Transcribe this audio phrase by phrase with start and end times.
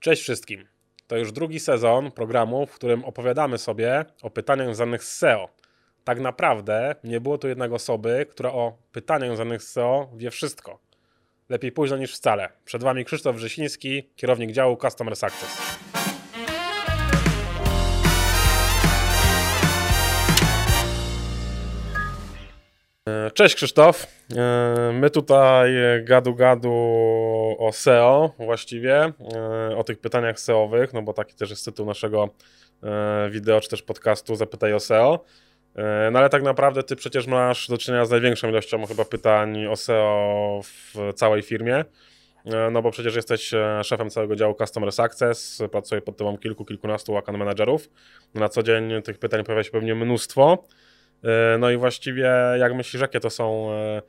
[0.00, 0.68] Cześć wszystkim.
[1.06, 5.48] To już drugi sezon programu, w którym opowiadamy sobie o pytaniach związanych z SEO.
[6.04, 10.78] Tak naprawdę nie było tu jednej osoby, która o pytaniach związanych z SEO wie wszystko.
[11.48, 12.48] Lepiej późno niż wcale.
[12.64, 15.79] Przed Wami Krzysztof Wrzesiński, kierownik działu Customer Success.
[23.34, 24.06] Cześć Krzysztof.
[24.36, 25.72] E, My tutaj
[26.02, 26.72] gadu gadu
[27.58, 32.28] o SEO właściwie, e, o tych pytaniach SEOwych, no bo taki też jest tytuł naszego
[32.82, 35.24] e, wideo czy też podcastu Zapytaj o SEO.
[35.76, 39.66] E, No ale tak naprawdę ty przecież masz do czynienia z największą ilością chyba pytań
[39.66, 41.84] o SEO w całej firmie.
[42.44, 46.64] E, No bo przecież jesteś e, szefem całego działu Customer Success, pracuje pod tobą kilku,
[46.64, 47.90] kilkunastu account managerów.
[48.34, 50.64] Na co dzień tych pytań pojawia się pewnie mnóstwo.
[51.24, 54.02] E, No i właściwie jak myślisz, jakie to są e,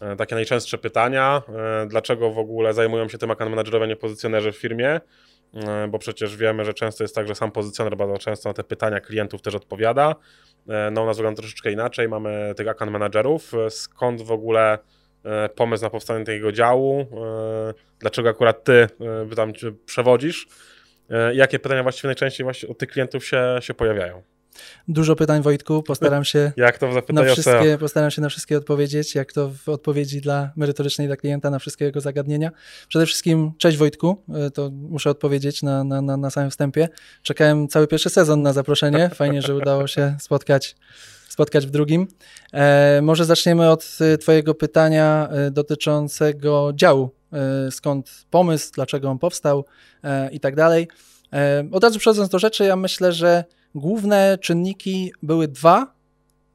[0.00, 1.42] e, takie najczęstsze pytania?
[1.86, 5.00] Dlaczego w ogóle zajmują się tym account managerowie, nie pozycjonerzy w firmie?
[5.88, 9.00] Bo przecież wiemy, że często jest tak, że sam pozycjoner bardzo często na te pytania
[9.00, 10.14] klientów też odpowiada.
[10.92, 13.52] No u nas wygląda troszeczkę inaczej, mamy tych account managerów.
[13.68, 14.78] Skąd w ogóle
[15.54, 17.06] pomysł na powstanie tego działu?
[17.98, 18.88] Dlaczego akurat ty
[19.36, 19.52] tam
[19.86, 20.46] przewodzisz?
[21.32, 24.22] Jakie pytania właściwie najczęściej właśnie od tych klientów się, się pojawiają?
[24.88, 25.82] Dużo pytań, Wojtku.
[25.82, 30.20] Postaram się Jak to na wszystkie, postaram się na wszystkie odpowiedzieć, jak to w odpowiedzi
[30.20, 32.50] dla merytorycznej dla klienta na wszystkie jego zagadnienia.
[32.88, 36.88] Przede wszystkim, cześć Wojtku, E, to muszę odpowiedzieć na, na, na, na samym wstępie.
[37.22, 39.10] Czekałem cały pierwszy sezon na zaproszenie.
[39.14, 40.76] Fajnie, że udało się spotkać,
[41.28, 42.06] spotkać w drugim.
[42.52, 47.10] E, może zaczniemy od e, Twojego pytania e, dotyczącego działu.
[47.32, 49.64] E, skąd pomysł, dlaczego on powstał
[50.04, 50.88] e, i tak dalej.
[51.72, 53.44] Od razu przechodząc do rzeczy, ja myślę, że
[53.74, 55.94] główne czynniki były dwa,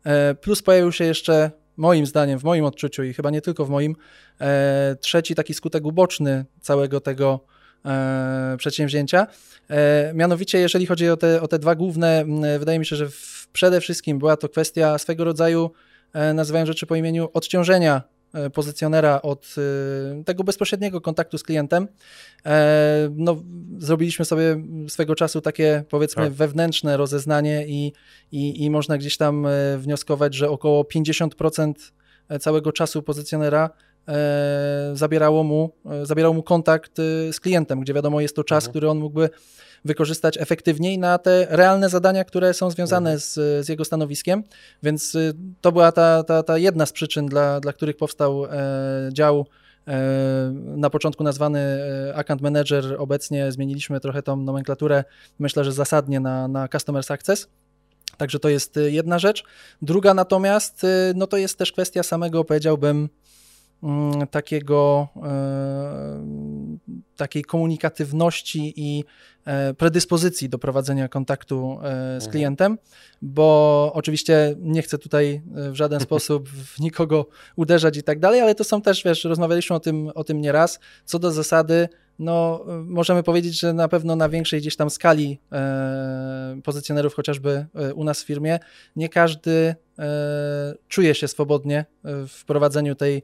[0.04, 3.70] e, plus pojawił się jeszcze, moim zdaniem, w moim odczuciu i chyba nie tylko w
[3.70, 3.96] moim,
[4.42, 7.40] e, trzeci taki skutek uboczny całego tego
[7.86, 9.28] e, przedsięwzięcia.
[10.14, 12.26] Mianowicie, jeżeli chodzi o te, o te dwa główne,
[12.60, 13.08] wydaje mi się, że
[13.54, 15.72] przede wszystkim była to kwestia swego rodzaju,
[16.34, 18.02] nazywają rzeczy po imieniu, odciążenia
[18.54, 21.88] pozycjonera od e, tego bezpośredniego kontaktu z klientem.
[22.46, 23.44] E, No,
[23.78, 26.34] zrobiliśmy sobie swego czasu takie, powiedzmy, Tak.
[26.34, 27.94] wewnętrzne rozeznanie i,
[28.32, 31.74] i, i można gdzieś tam e, wnioskować, że około 50%
[32.40, 33.89] całego czasu pozycjonera e,
[34.94, 38.72] zabierało mu, e, zabierał mu kontakt e, z klientem, gdzie wiadomo jest to czas, Mhm.
[38.72, 39.30] który on mógłby
[39.86, 43.20] wykorzystać efektywniej na te realne zadania, które są związane Mhm.
[43.20, 44.44] z, z jego stanowiskiem,
[44.84, 45.18] więc
[45.62, 48.50] to była ta, ta, ta jedna z przyczyn, dla, dla których powstał e,
[49.14, 49.46] dział
[49.88, 55.04] e, na początku nazwany e, Account Manager, obecnie zmieniliśmy trochę tą nomenklaturę,
[55.40, 57.48] myślę, że zasadnie na, na Customer Success.
[58.18, 59.44] Także to jest jedna rzecz.
[59.82, 63.10] Druga natomiast, no to jest też kwestia samego, powiedziałbym,
[64.32, 66.20] takiego, e,
[67.18, 69.04] takiej komunikatywności i
[69.46, 71.82] e, predyspozycji do prowadzenia kontaktu e,
[72.22, 72.32] z Mhm.
[72.32, 72.78] klientem,
[73.22, 75.42] bo oczywiście nie chcę tutaj
[75.72, 77.26] w żaden sposób w nikogo
[77.56, 80.80] uderzać i tak dalej, ale to są też, wiesz, rozmawialiśmy o tym, o tym nieraz,
[81.06, 86.62] co do zasady, no możemy powiedzieć, że na pewno na większej gdzieś tam skali e,
[86.64, 88.60] pozycjonerów chociażby e, u nas w firmie,
[88.96, 91.86] nie każdy e, czuje się swobodnie
[92.28, 93.24] w prowadzeniu tej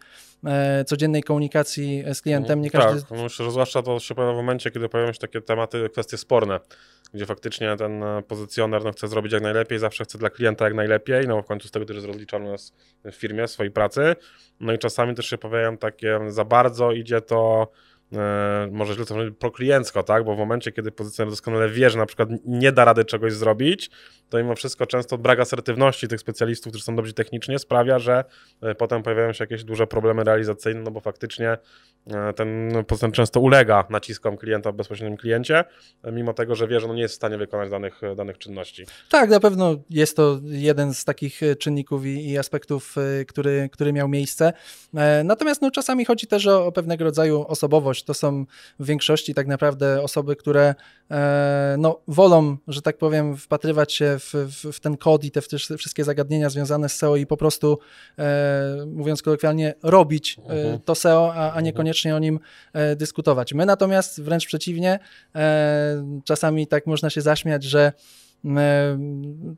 [0.85, 2.61] codziennej komunikacji z klientem.
[2.61, 5.19] Nie każdy Tak, no myślę, że zwłaszcza to się pojawia w momencie, kiedy pojawiają się
[5.19, 6.59] takie tematy, kwestie sporne,
[7.13, 11.27] gdzie faktycznie ten pozycjoner no, chce zrobić jak najlepiej, zawsze chce dla klienta jak najlepiej,
[11.27, 12.73] no w końcu z tego też jest rozliczany u nas
[13.05, 14.15] w firmie, w swojej pracy.
[14.59, 17.71] No i czasami też się pojawiają takie, za bardzo idzie to
[18.13, 20.23] e, może źle to prokliencko, tak?
[20.23, 23.91] Bo w momencie, kiedy pozycjoner doskonale wie, że na przykład nie da rady czegoś zrobić,
[24.29, 28.23] to mimo wszystko często brak asertywności tych specjalistów, którzy są dobrzy technicznie, sprawia, że
[28.61, 31.57] e, potem pojawiają się jakieś duże problemy realizacyjne, no bo faktycznie
[32.07, 35.63] e, ten potem często ulega naciskom klienta w bezpośrednim kliencie,
[36.03, 38.85] e, mimo tego, że wie, że no nie jest w stanie wykonać danych, danych czynności.
[39.09, 42.95] Tak, na pewno jest to jeden z takich czynników i, i aspektów,
[43.27, 44.53] który, który miał miejsce.
[45.23, 47.94] Natomiast no, czasami chodzi też o, o pewnego rodzaju osobowość.
[48.03, 48.45] To są
[48.79, 50.75] w większości tak naprawdę osoby, które
[51.11, 55.41] e, no, wolą, że tak powiem, wpatrywać się w, w, w ten kod i te
[55.41, 55.47] w-
[55.77, 57.79] wszystkie zagadnienia związane z SEO i po prostu,
[58.19, 60.79] e, mówiąc kolokwialnie, robić e, Mhm.
[60.79, 62.39] to SEO, a, a niekoniecznie o nim
[62.95, 63.53] dyskutować.
[63.53, 64.99] My natomiast wręcz przeciwnie,
[66.23, 67.93] czasami tak można się zaśmiać, że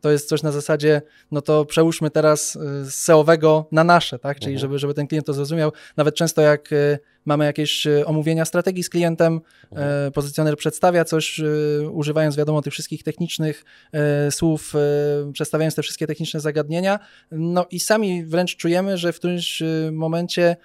[0.02, 1.02] to jest coś na zasadzie,
[1.32, 4.40] no to przełóżmy teraz e, z SEO-owego na nasze, tak?
[4.40, 4.60] Czyli Mhm.
[4.60, 5.72] żeby, żeby ten klient to zrozumiał.
[5.98, 9.42] Nawet często jak e, mamy jakieś e, omówienia strategii z klientem,
[9.72, 10.08] Mhm.
[10.08, 11.44] e, pozycjoner przedstawia coś, e,
[11.90, 17.00] używając wiadomo tych wszystkich technicznych e, słów, e, przedstawiając te wszystkie techniczne zagadnienia,
[17.32, 20.56] no i sami wręcz czujemy, że w którymś e, momencie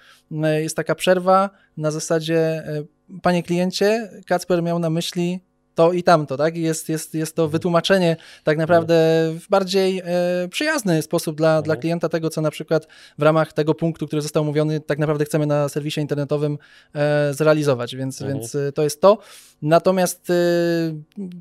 [0.43, 2.83] e, jest taka przerwa na zasadzie e,
[3.21, 5.39] panie kliencie, Kacper miał na myśli
[5.75, 6.57] to i tamto, tak?
[6.57, 8.95] Jest, jest, jest to wytłumaczenie tak naprawdę
[9.39, 12.87] w bardziej e, przyjazny sposób dla, dla klienta tego, co na przykład
[13.17, 16.57] w ramach tego punktu, który został mówiony, tak naprawdę chcemy na serwisie internetowym
[16.95, 18.39] e, zrealizować, więc, mhm.
[18.39, 19.17] więc e, to jest to.
[19.61, 20.33] Natomiast e,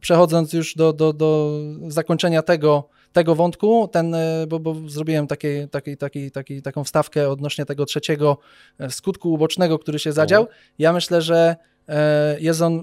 [0.01, 1.59] przechodząc już do, do, do
[1.89, 7.29] zakończenia tego, tego wątku, ten, e, bo, bo zrobiłem takie, taki, taki, taki, taką wstawkę
[7.29, 8.39] odnośnie tego trzeciego
[8.79, 10.47] e, skutku ubocznego, który się zadział.
[10.79, 11.57] Ja myślę, że
[12.39, 12.83] jest on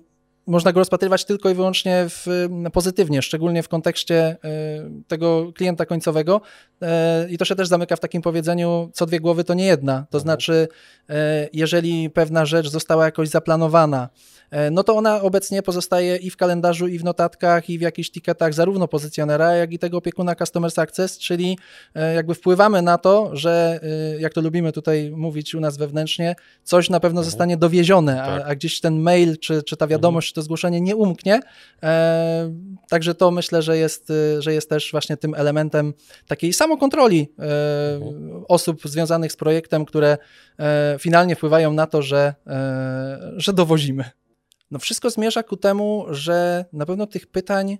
[0.49, 4.37] można go rozpatrywać tylko i wyłącznie w, pozytywnie, szczególnie w kontekście e,
[5.07, 6.41] tego klienta końcowego.
[6.81, 9.93] E, I to się też zamyka w takim powiedzeniu, co dwie głowy to nie jedna.
[9.93, 10.21] To mhm.
[10.21, 10.67] znaczy,
[11.09, 14.09] e, jeżeli pewna rzecz została jakoś zaplanowana,
[14.71, 18.53] no to ona obecnie pozostaje i w kalendarzu, i w notatkach, i w jakichś tiketach
[18.53, 21.57] zarówno pozycjonera, jak i tego opiekuna Customer Success, czyli
[21.95, 23.79] e, jakby wpływamy na to, że
[24.15, 27.31] e, jak to lubimy tutaj mówić u nas wewnętrznie, coś na pewno mhm.
[27.31, 28.41] zostanie dowiezione, tak.
[28.41, 30.29] a, a, gdzieś ten mail, czy, czy ta wiadomość, mhm.
[30.29, 31.39] czy to zgłoszenie nie umknie.
[32.89, 35.93] Także to myślę, że jest, że jest też właśnie tym elementem
[36.27, 38.43] takiej samokontroli mhm.
[38.47, 40.17] osób związanych z projektem, które
[40.99, 42.35] finalnie wpływają na to, że,
[43.37, 44.18] że dowozimy.
[44.71, 47.77] No wszystko zmierza ku temu, że na pewno tych pytań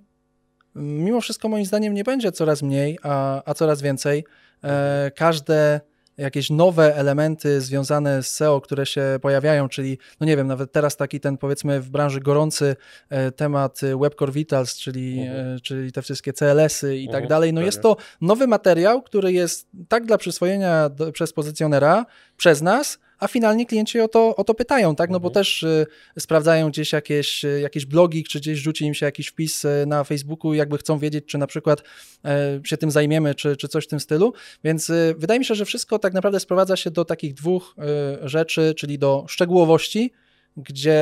[0.75, 4.25] mimo wszystko moim zdaniem nie będzie coraz mniej, a, a coraz więcej.
[4.63, 5.81] E, każde
[6.17, 10.97] jakieś nowe elementy związane z SEO, które się pojawiają, czyli, no nie wiem, nawet teraz
[10.97, 12.75] taki ten powiedzmy w branży gorący
[13.09, 15.55] e, temat Web Core Vitals, czyli, mhm.
[15.55, 17.53] e, czyli te wszystkie CLS-y i tak mhm, tak dalej.
[17.53, 22.05] No jest to nowy materiał, który jest tak dla przyswojenia do, przez pozycjonera,
[22.39, 25.09] przez nas, a finalnie klienci o to, o to pytają, tak?
[25.09, 25.33] No bo mhm.
[25.33, 25.85] też y,
[26.19, 30.03] sprawdzają gdzieś jakieś, y, jakieś blogi, czy gdzieś rzuci im się jakiś wpis y, na
[30.03, 33.87] Facebooku, jakby chcą wiedzieć, czy na przykład y, się tym zajmiemy, czy, czy coś w
[33.87, 34.33] tym stylu.
[34.63, 37.75] Więc y, wydaje mi się, że wszystko tak naprawdę sprowadza się do takich dwóch
[38.23, 40.11] y, rzeczy, czyli do szczegółowości,
[40.57, 40.99] gdzie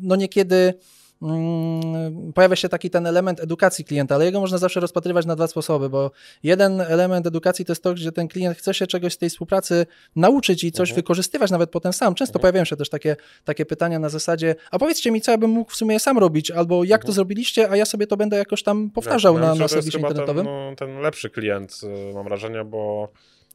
[0.00, 0.74] no niekiedy
[2.34, 5.88] pojawia się taki ten element edukacji klienta, ale jego można zawsze rozpatrywać na dwa sposoby,
[5.88, 6.10] bo
[6.42, 9.86] jeden element edukacji to jest to, że ten klient chce się czegoś z tej współpracy
[10.16, 10.96] nauczyć i coś mhm.
[10.96, 12.14] wykorzystywać nawet potem sam.
[12.14, 12.40] Często mhm.
[12.40, 15.70] pojawiają się też takie, takie pytania na zasadzie, a powiedzcie mi, co ja bym mógł
[15.70, 17.06] w sumie sam robić, albo jak mhm.
[17.06, 20.46] to zrobiliście, a ja sobie to będę jakoś tam powtarzał ja, na, na serwisie internetowym.
[20.46, 21.80] Ten, no, ten lepszy klient,
[22.10, 23.12] y, mam wrażenie, bo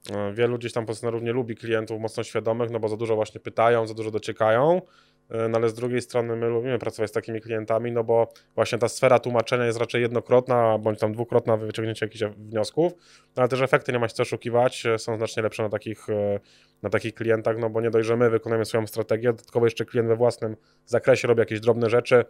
[0.09, 3.41] y, wielu gdzieś tam pozycjonerów nie lubi klientów mocno świadomych, no bo za dużo właśnie
[3.41, 4.81] pytają, za dużo dociekają,
[5.29, 8.87] no ale z drugiej strony my lubimy pracować z takimi klientami, no bo właśnie ta
[8.87, 12.93] sfera tłumaczenia jest raczej jednokrotna, bądź tam dwukrotna w wyciągnięciu jakichś wniosków,
[13.35, 16.09] no ale też efekty nie ma się co oszukiwać, e, są znacznie lepsze na takich,
[16.09, 16.39] e,
[16.81, 20.07] na takich klientach, no bo nie dość, że my wykonujemy swoją strategię, dodatkowo jeszcze klient
[20.07, 22.25] we własnym zakresie robi jakieś drobne rzeczy,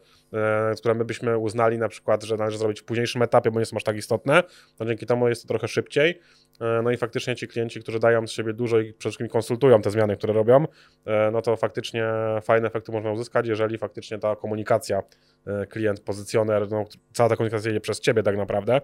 [0.77, 3.77] które my byśmy uznali na przykład, że należy zrobić w późniejszym etapie, bo nie są
[3.77, 4.43] aż tak istotne,
[4.79, 6.19] no dzięki temu jest to trochę szybciej,
[6.83, 9.91] no i faktycznie ci klienci, którzy dają z siebie dużo i przede wszystkim konsultują te
[9.91, 10.65] zmiany, które robią,
[11.31, 12.03] no to faktycznie
[12.41, 15.03] fajne efekty można uzyskać, jeżeli faktycznie ta komunikacja
[15.47, 18.81] e, klient, pozycjoner, no, cała ta komunikacja idzie przez ciebie tak naprawdę,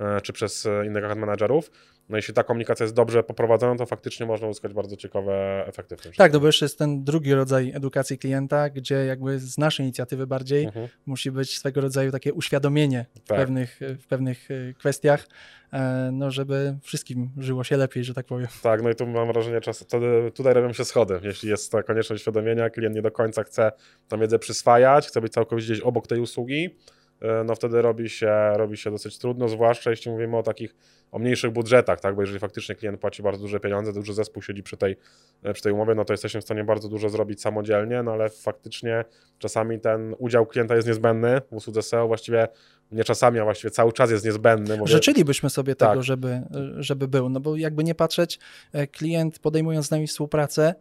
[0.00, 1.70] e, czy przez e, innych managerów.
[2.08, 6.00] No jeśli ta komunikacja jest dobrze poprowadzona, to faktycznie można uzyskać bardzo ciekawe efekty w
[6.00, 6.12] tym.
[6.12, 10.26] Tak, no bo jeszcze jest ten drugi rodzaj edukacji klienta, gdzie jakby z naszej inicjatywy
[10.26, 10.88] bardziej mhm.
[11.06, 13.38] musi być swego rodzaju takie uświadomienie w, tak.
[13.38, 14.48] pewnych, w pewnych
[14.78, 15.26] kwestiach,
[15.72, 18.48] E, no żeby wszystkim żyło się lepiej, że tak powiem.
[18.62, 21.20] Tak, no i tu mam wrażenie, czas, wtedy tutaj robią się schody.
[21.22, 23.72] Jeśli jest ta konieczność uświadomienia, klient nie do końca chce
[24.08, 26.76] tą wiedzę przyswajać, chce być całkowicie gdzieś obok tej usługi,
[27.20, 30.74] e, no wtedy robi się, robi się dosyć trudno, zwłaszcza jeśli mówimy o takich
[31.12, 32.14] o mniejszych budżetach, tak?
[32.14, 34.96] bo jeżeli faktycznie klient płaci bardzo duże pieniądze, duży zespół siedzi przy tej,
[35.42, 38.28] e, przy tej umowie, no to jesteśmy w stanie bardzo dużo zrobić samodzielnie, no ale
[38.28, 39.04] faktycznie
[39.38, 42.48] czasami ten udział klienta jest niezbędny w usłudze SEO, właściwie
[42.92, 44.76] nie czasami, a właściwie cały czas jest niezbędny.
[44.76, 45.90] Mówię, Życzylibyśmy sobie tak.
[45.90, 46.42] tego, żeby,
[46.76, 48.38] żeby był, no bo jakby nie patrzeć,
[48.72, 50.74] e, klient podejmując z nami współpracę,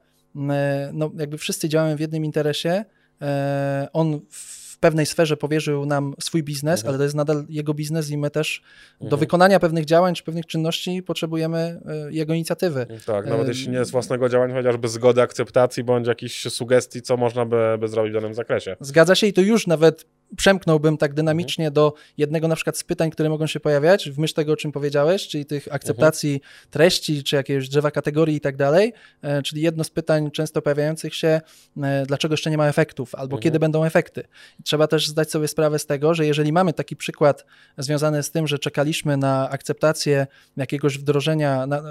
[0.94, 2.86] no jakby wszyscy działamy w jednym interesie,
[3.22, 4.55] e, on w
[4.86, 6.90] pewnej sferze powierzył nam swój biznes, mhm.
[6.90, 8.62] ale to jest nadal jego biznes i my też
[8.94, 9.10] mhm.
[9.10, 12.88] do wykonania pewnych działań czy pewnych czynności potrzebujemy e, jego inicjatywy.
[13.06, 17.46] Tak, nawet jeśli nie z własnego działania, chociażby zgody, akceptacji bądź jakichś sugestii, co można
[17.46, 18.76] by, by zrobić w danym zakresie.
[18.80, 20.06] Zgadza się i to już nawet
[20.38, 21.74] przemknąłbym tak dynamicznie mhm.
[21.74, 24.72] do jednego na przykład z pytań, które mogą się pojawiać w myśl tego, o czym
[24.72, 26.52] powiedziałeś, czyli tych akceptacji mhm.
[26.70, 31.16] treści, czy jakiegoś drzewa kategorii i tak dalej, e, czyli jedno z pytań często pojawiających
[31.16, 31.42] się,
[31.84, 33.42] e, dlaczego jeszcze nie ma efektów, albo mhm.
[33.42, 34.24] kiedy będą efekty.
[34.64, 37.46] Trzeba też zdać sobie sprawę z tego, że jeżeli mamy taki przykład
[37.78, 40.28] związany z tym, że czekaliśmy na akceptację
[40.58, 41.84] jakiegoś wdrożenia na, e,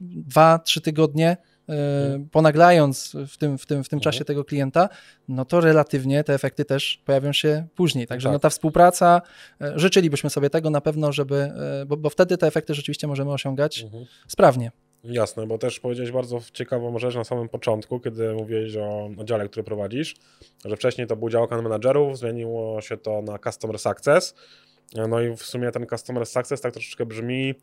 [0.00, 1.36] dwa, trzy tygodnie,
[1.68, 4.26] E, ponaglając w tym, w tym, w tym czasie mhm.
[4.26, 4.88] tego klienta,
[5.28, 8.06] no to relatywnie te efekty też pojawią się później.
[8.06, 8.32] Także tak.
[8.32, 9.22] no ta współpraca,
[9.60, 11.52] e, życzylibyśmy sobie tego na pewno, żeby,
[11.86, 14.04] bo, bo wtedy te efekty rzeczywiście możemy osiągać mhm.
[14.28, 14.70] sprawnie.
[15.04, 19.48] Jasne, bo też powiedziałeś bardzo ciekawą rzecz na samym początku, kiedy mówiłeś o, o dziale,
[19.48, 20.14] który prowadzisz,
[20.64, 24.34] że wcześniej to był dział account managerów, zmieniło się to na customer success.
[25.08, 27.54] No i w sumie ten customer success tak troszeczkę brzmi,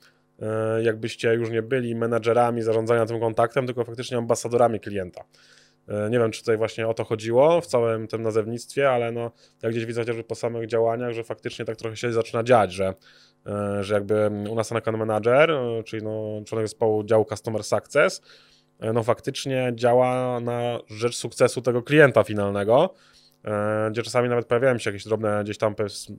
[0.41, 5.23] e, jakbyście już nie byli menadżerami zarządzania tym kontaktem, tylko faktycznie ambasadorami klienta.
[5.87, 9.31] E, nie wiem, czy tutaj właśnie o to chodziło w całym tym nazewnictwie, ale no,
[9.63, 12.93] jak gdzieś widzę chociażby po samych działaniach, że faktycznie tak trochę się zaczyna dziać, że,
[13.81, 18.21] że jakby u nas account manager, e, czyli no, członek zespołu działu Customer Success,
[18.93, 22.93] no faktycznie działa na rzecz sukcesu tego klienta finalnego,
[23.45, 25.75] E, gdzie czasami nawet pojawiają się jakieś drobne gdzieś tam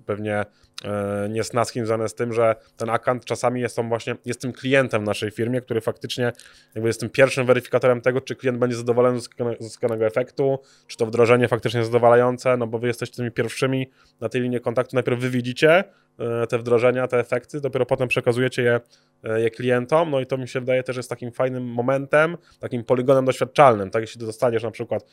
[0.07, 0.45] pewnie
[0.85, 5.03] e, niesnaski związane z tym, że ten account czasami jest tą właśnie, jest tym klientem
[5.03, 6.33] w naszej firmie, który faktycznie
[6.75, 9.29] jakby jest tym pierwszym weryfikatorem tego, czy klient będzie zadowolony z
[9.61, 13.91] uzyskanego efektu, czy to wdrożenie faktycznie jest zadowalające, no bo wy jesteście tymi pierwszymi
[14.21, 15.85] na tej linii kontaktu, najpierw wy widzicie e,
[16.49, 18.81] te wdrożenia, te efekty, dopiero potem przekazujecie je,
[19.37, 23.25] je klientom, no i to mi się wydaje też jest takim fajnym momentem, takim poligonem
[23.25, 25.07] doświadczalnym, tak jeśli dostaniesz na przykład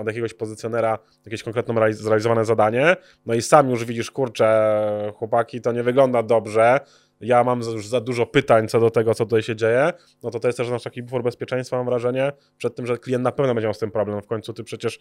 [0.00, 5.60] od jakiegoś pozycjonera jakieś jakieś konkretne zrealizowane zadanie, no i sam już widzisz, kurczę, chłopaki,
[5.60, 6.80] to nie wygląda dobrze,
[7.20, 9.92] ja mam już za dużo pytań co do tego, co tutaj się dzieje,
[10.22, 13.24] no to to jest też nasz taki bufor bezpieczeństwa, mam wrażenie, przed tym, że klient
[13.24, 14.22] na pewno będzie miał z tym problem.
[14.22, 15.00] W końcu ty przecież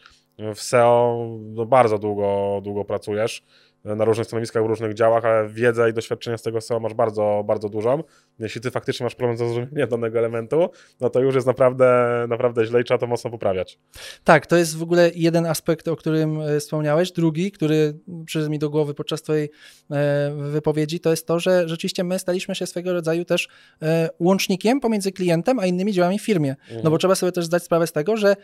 [0.55, 3.43] w SEO no, bardzo długo, długo pracujesz
[3.83, 7.43] na różnych stanowiskach, w różnych działach, ale wiedzę i doświadczenie z tego SEO masz bardzo,
[7.47, 8.03] bardzo dużą.
[8.39, 10.69] Jeśli ty faktycznie masz problem z zrozumieniem danego elementu,
[11.01, 13.79] no to już jest naprawdę, naprawdę źle i trzeba to mocno poprawiać.
[14.23, 17.11] Tak, to jest w ogóle jeden aspekt, o którym e, wspomniałeś.
[17.11, 19.49] Drugi, który przyszedł mi do głowy podczas twojej
[19.91, 23.47] e, wypowiedzi, to jest to, że rzeczywiście my staliśmy się swego rodzaju też
[23.81, 26.49] e, łącznikiem pomiędzy klientem a innymi działami w firmie.
[26.49, 26.81] Mhm.
[26.83, 28.35] No bo trzeba sobie też zdać sprawę z tego, że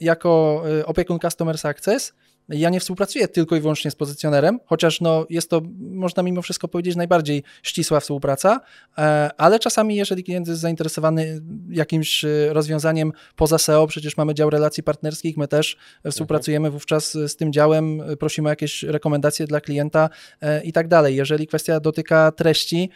[0.00, 2.14] jako opiekun Customer Success
[2.48, 6.68] ja nie współpracuję tylko i wyłącznie z pozycjonerem, chociaż no, jest to, można mimo wszystko
[6.68, 8.60] powiedzieć, najbardziej ścisła współpraca,
[8.98, 14.50] e, ale czasami, jeżeli klient jest zainteresowany jakimś e, rozwiązaniem poza SEO, przecież mamy dział
[14.50, 15.76] relacji partnerskich, my też
[16.10, 20.10] współpracujemy wówczas z tym działem, prosimy o jakieś rekomendacje dla klienta
[20.40, 21.16] e, i tak dalej.
[21.16, 22.90] Jeżeli kwestia dotyka treści,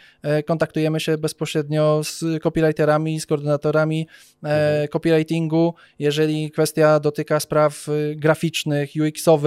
[0.47, 4.07] kontaktujemy się bezpośrednio z copywriterami, z koordynatorami
[4.43, 4.87] mhm.
[4.87, 5.73] copywritingu.
[5.99, 9.38] Jeżeli kwestia dotyka spraw graficznych, UX-owych,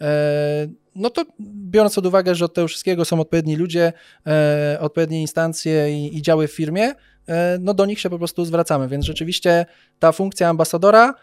[0.00, 1.24] E, no to
[1.70, 3.92] biorąc pod uwagę, że od tego wszystkiego są odpowiedni ludzie,
[4.26, 6.92] e, odpowiednie instancje i, i działy w firmie,
[7.28, 9.66] e, no do nich się po prostu zwracamy, więc rzeczywiście
[9.98, 11.14] ta funkcja ambasadora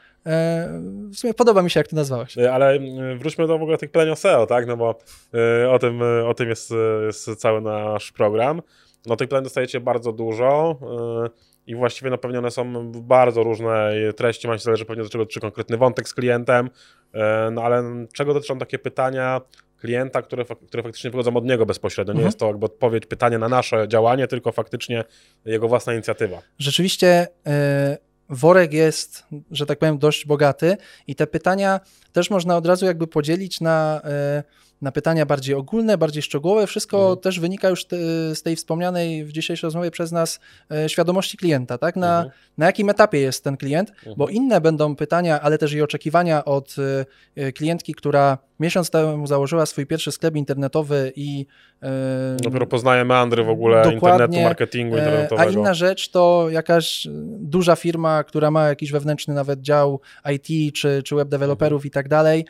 [1.11, 2.37] w sumie podoba mi się, jak to nazwałeś.
[2.37, 2.79] Ale
[3.17, 4.67] wróćmy do w ogóle tych o SEO, tak?
[4.67, 4.99] No bo
[5.69, 6.73] o tym, o tym jest,
[7.05, 8.61] jest cały nasz program.
[9.05, 10.79] No tych pytań dostajecie bardzo dużo
[11.67, 15.39] i właściwie napełnione są w bardzo różne treści, ma się zależy pewnie do czego dotyczy
[15.39, 16.69] konkretny wątek z klientem,
[17.13, 19.41] e, no ale czego dotyczą takie pytania
[19.83, 22.13] klienta, które, które faktycznie wychodzą od niego bezpośrednio.
[22.13, 22.27] Nie mhm.
[22.27, 25.03] jest to jakby odpowiedź, pytanie na nasze działanie, tylko faktycznie
[25.45, 26.41] jego własna inicjatywa.
[26.59, 27.51] Rzeczywiście yy,
[28.29, 30.77] worek jest, że tak powiem, dość bogaty
[31.07, 31.79] i te pytania
[32.13, 34.01] też można od razu jakby podzielić na...
[34.35, 36.67] Yy, na pytania bardziej ogólne, bardziej szczegółowe.
[36.67, 37.17] Wszystko mhm.
[37.17, 37.97] też wynika już te,
[38.35, 40.39] z tej wspomnianej w dzisiejszej rozmowie przez nas
[40.71, 41.95] e, świadomości klienta, tak?
[41.95, 42.31] Na, mhm.
[42.57, 44.15] na jakim etapie jest ten klient, mhm.
[44.17, 46.75] bo inne będą pytania, ale też i oczekiwania od
[47.35, 51.45] e, klientki, która miesiąc temu założyła swój pierwszy sklep internetowy i...
[51.81, 51.89] Yy,
[52.43, 55.49] Dopiero poznaje meandry w ogóle internetu, marketingu internetowego.
[55.49, 57.07] A inna rzecz to jakaś
[57.39, 59.99] duża firma, która ma jakiś wewnętrzny nawet dział
[60.33, 61.87] IT, czy, czy web developerów mhm.
[61.87, 62.45] i tak dalej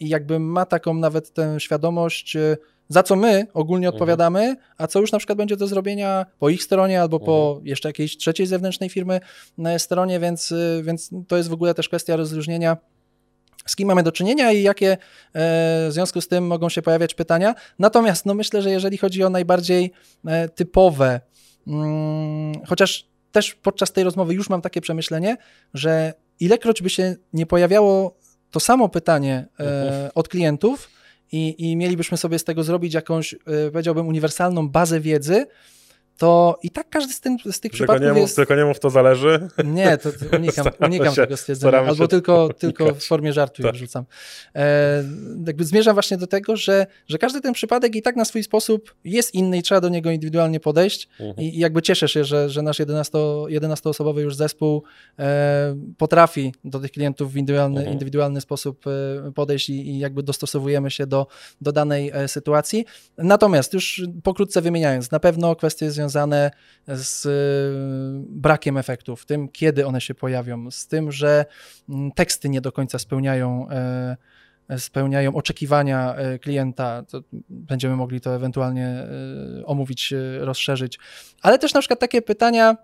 [0.00, 2.56] i jakby ma taką nawet tę świadomość, e,
[2.88, 3.94] za co my ogólnie mhm.
[3.94, 7.66] odpowiadamy, a co już na przykład będzie do zrobienia po ich stronie albo po mhm.
[7.66, 9.20] jeszcze jakiejś trzeciej zewnętrznej firmy
[9.64, 12.76] e, stronie, więc, e, więc to jest w ogóle też kwestia rozróżnienia
[13.66, 14.96] z kim mamy do czynienia i jakie
[15.34, 17.54] w związku z tym mogą się pojawiać pytania.
[17.78, 19.92] Natomiast no myślę, że jeżeli chodzi o najbardziej
[20.54, 21.20] typowe,
[21.66, 25.36] mm, chociaż też podczas tej rozmowy już mam takie przemyślenie,
[25.74, 28.16] że ilekroć by się nie pojawiało
[28.50, 30.10] to samo pytanie mhm.
[30.14, 30.88] od klientów,
[31.32, 33.38] i, i mielibyśmy sobie z tego zrobić jakąś, e,
[33.72, 35.46] powiedziałbym, uniwersalną bazę wiedzy,
[36.20, 38.36] to i tak każdy z, tym, z tych tylko przypadków nie mów, jest...
[38.36, 39.48] Tylko nie mów, to zależy.
[39.64, 43.74] Nie, to unikam, unikam się, tego stwierdzenia, albo tylko, tylko w formie żartu tak.
[43.74, 44.04] wrzucam.
[44.54, 45.04] E,
[45.46, 48.94] jakby zmierzam właśnie do tego, że, że każdy ten przypadek i tak na swój sposób
[49.04, 51.46] jest inny i trzeba do niego indywidualnie podejść mhm.
[51.46, 54.82] i, i jakby cieszę się, że, że nasz 11, 11-osobowy już zespół
[55.18, 57.92] e, potrafi do tych klientów w indywidualny, mhm.
[57.92, 61.26] indywidualny sposób e, podejść i, i, jakby dostosowujemy się do,
[61.60, 62.84] do danej e, sytuacji.
[63.18, 66.50] Natomiast już pokrótce wymieniając, na pewno kwestie związane związane
[66.86, 67.30] z y,
[68.28, 71.44] brakiem efektów, tym, kiedy one się pojawią, z tym, że
[71.88, 74.16] mm, teksty nie do końca spełniają e,
[74.78, 77.02] spełniają oczekiwania e, klienta,
[77.48, 80.98] będziemy mogli to ewentualnie e, omówić, rozszerzyć.
[81.42, 82.76] Ale też na przykład takie pytania,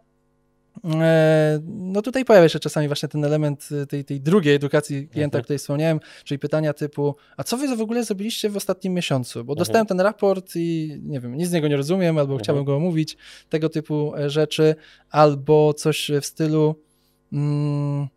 [1.65, 5.41] no tutaj pojawia się czasami właśnie ten element e, tej, tej drugiej edukacji klienta, mhm.
[5.41, 9.45] o której wspomniałem, czyli pytania typu, a co wy w ogóle zrobiliście w ostatnim miesiącu?
[9.45, 9.59] Bo mhm.
[9.59, 12.45] dostałem ten raport i nie wiem, nic z niego nie rozumiem, albo mhm.
[12.45, 13.17] chciałbym go omówić,
[13.49, 14.75] tego typu e, rzeczy,
[15.11, 16.75] albo coś w stylu
[17.33, 18.09] mm,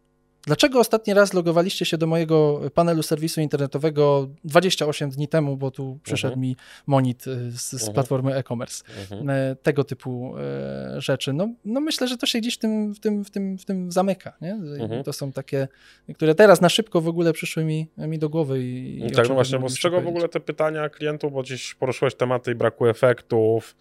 [0.50, 6.00] Dlaczego ostatni raz logowaliście się do mojego panelu serwisu internetowego 28 dni temu, bo tu
[6.04, 6.40] przyszedł uh-huh.
[6.40, 6.56] mi
[6.88, 7.94] monit y, z, z uh-huh.
[7.94, 8.84] platformy e-commerce.
[8.84, 9.56] Uh-huh.
[9.64, 11.34] Tego typu e, rzeczy.
[11.34, 13.92] No, no myślę, że to się gdzieś w tym, w tym, w tym, w tym
[13.92, 14.34] zamyka.
[14.42, 14.60] Nie?
[15.06, 15.68] To są takie,
[16.16, 18.64] które teraz na szybko w ogóle przyszły mi, mi do głowy.
[18.64, 21.74] I, i tak, no właśnie, bo z czego w ogóle te pytania klientów, bo gdzieś
[21.74, 23.76] poruszyłeś tematy braku efektów,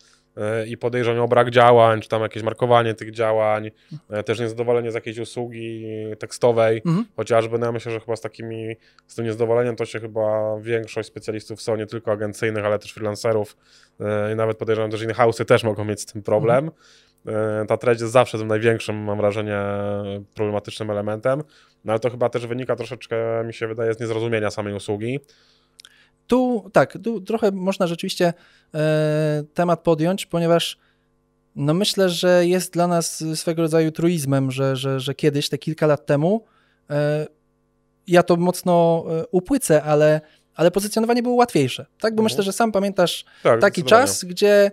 [0.67, 3.71] i podejrzeń o brak działań, czy tam jakieś markowanie tych działań,
[4.11, 5.87] e, też niezadowolenie z jakiejś usługi
[6.19, 7.07] tekstowej, mhm.
[7.17, 8.77] chociażby, no ja myślę, że chyba z takimi,
[9.07, 13.57] z tym niezadowoleniem to się chyba większość specjalistów są, nie tylko agencyjnych, ale też freelancerów
[14.01, 16.71] e, i nawet podejrzewam, że inne house'y też mogą mieć z tym problem.
[17.27, 17.67] Mhm.
[17.67, 19.59] Ta treść jest zawsze tym największym, mam wrażenie,
[20.35, 21.43] problematycznym elementem,
[21.85, 25.21] no ale to chyba też wynika troszeczkę, mi się wydaje, z niezrozumienia samej usługi,
[26.29, 28.33] tu tak, tu trochę można rzeczywiście
[28.75, 30.79] e, temat podjąć, ponieważ
[31.57, 35.87] no myślę, że jest dla nas swego rodzaju truizmem, że, że, że kiedyś, te kilka
[35.87, 36.45] lat temu,
[36.91, 37.27] e,
[38.07, 40.21] ja to mocno e, upłycę, ale,
[40.55, 41.87] ale pozycjonowanie było łatwiejsze.
[42.01, 42.25] Tak, bo mhm.
[42.25, 44.71] myślę, że sam pamiętasz tak, taki czas, gdzie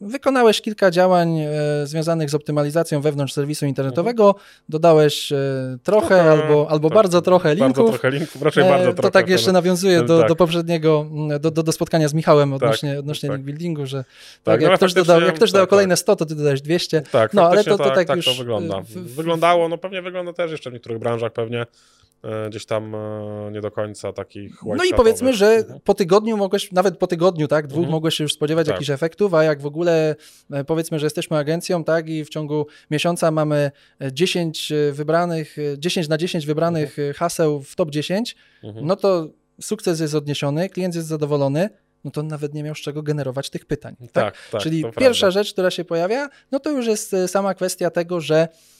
[0.00, 1.50] wykonałeś kilka działań e,
[1.84, 4.34] związanych z optymalizacją wewnątrz serwisu internetowego,
[4.68, 5.36] dodałeś e,
[5.82, 7.76] trochę albo, albo tak, bardzo trochę linków.
[7.76, 9.02] Bardzo trochę linków, raczej bardzo trochę.
[9.02, 10.28] To tak jeszcze nawiązuje do, tak.
[10.28, 11.06] do poprzedniego,
[11.40, 13.36] do, do, do, spotkania z Michałem tak, odnośnie, tak, odnośnie tak.
[13.36, 14.04] link buildingu, że
[14.44, 17.02] tak, no jak, ktoś dodał, jak ktoś dodał kolejne 100, to ty dodałeś 200.
[17.02, 18.24] Tak, no ale to, to tak, już...
[18.24, 18.82] to wygląda.
[18.94, 22.05] Wyglądało, no pewnie wygląda też jeszcze w niektórych branżach pewnie E,
[22.48, 25.80] gdzieś tam e, nie do końca takich No i powiedzmy, że mhm.
[25.80, 27.92] po tygodniu mogłeś, nawet po tygodniu, tak, dwóch mhm.
[27.92, 28.74] mogłeś się już spodziewać tak.
[28.74, 30.16] jakichś efektów, a jak w ogóle
[30.50, 33.70] e, powiedzmy, że jesteśmy agencją, tak, i w ciągu miesiąca mamy
[34.12, 37.14] 10 wybranych, 10 na 10 wybranych mhm.
[37.14, 38.86] haseł w top 10, mhm.
[38.86, 39.28] no to
[39.60, 41.70] sukces jest odniesiony, klient jest zadowolony,
[42.04, 43.96] no to nawet nie miał z czego generować tych pytań.
[44.00, 45.30] Tak, tak, tak Czyli pierwsza prawda.
[45.30, 48.75] rzecz, która się pojawia, no to już jest sama kwestia tego, że E,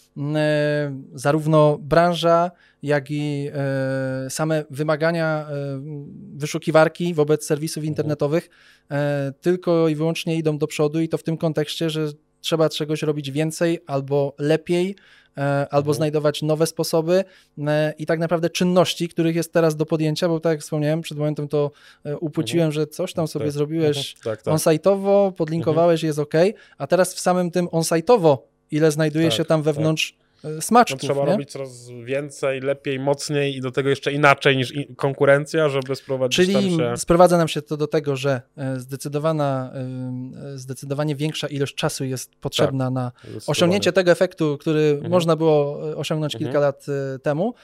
[1.15, 2.51] zarówno branża,
[2.83, 5.55] jak i e, same wymagania e,
[6.35, 7.89] wyszukiwarki wobec serwisów mhm.
[7.89, 8.51] internetowych
[9.41, 12.09] tylko i wyłącznie idą do przodu i to w tym kontekście, że
[12.41, 14.97] trzeba czegoś robić więcej albo lepiej,
[15.71, 15.95] albo mhm.
[15.95, 17.25] znajdować nowe sposoby
[17.99, 21.49] i tak naprawdę czynności, których jest teraz do podjęcia, bo tak jak wspomniałem, przed momentem
[21.49, 21.71] to
[22.21, 22.73] upłyciłem, mhm.
[22.73, 23.53] że coś tam sobie tak.
[23.53, 24.55] zrobiłeś tak, tak.
[24.55, 26.35] on-site'owo, podlinkowałeś, jest ok,
[26.79, 28.39] a teraz w samym tym on-site'owo
[28.71, 30.53] ile znajduje tak, się tam wewnątrz tak.
[30.61, 31.03] smaczków.
[31.03, 31.33] No, trzeba nie?
[31.33, 36.53] robić coraz więcej, lepiej, mocniej i do tego jeszcze inaczej niż konkurencja, żeby sprowadzić Czyli
[36.53, 36.97] tam się...
[36.97, 39.73] sprowadza nam się to do tego, że e, zdecydowana,
[40.55, 43.13] e, zdecydowanie większa ilość czasu jest potrzebna tak, na
[43.47, 45.11] osiągnięcie tego efektu, który mhm.
[45.11, 46.45] można było osiągnąć mhm.
[46.45, 46.87] kilka lat
[47.23, 47.55] temu.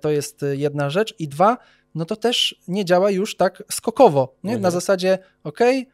[0.00, 1.14] To jest jedna rzecz.
[1.18, 1.58] I dwa,
[1.94, 4.34] no to też nie działa już tak skokowo.
[4.44, 4.50] Nie?
[4.50, 4.62] Mhm.
[4.62, 5.84] Na zasadzie, ok, E,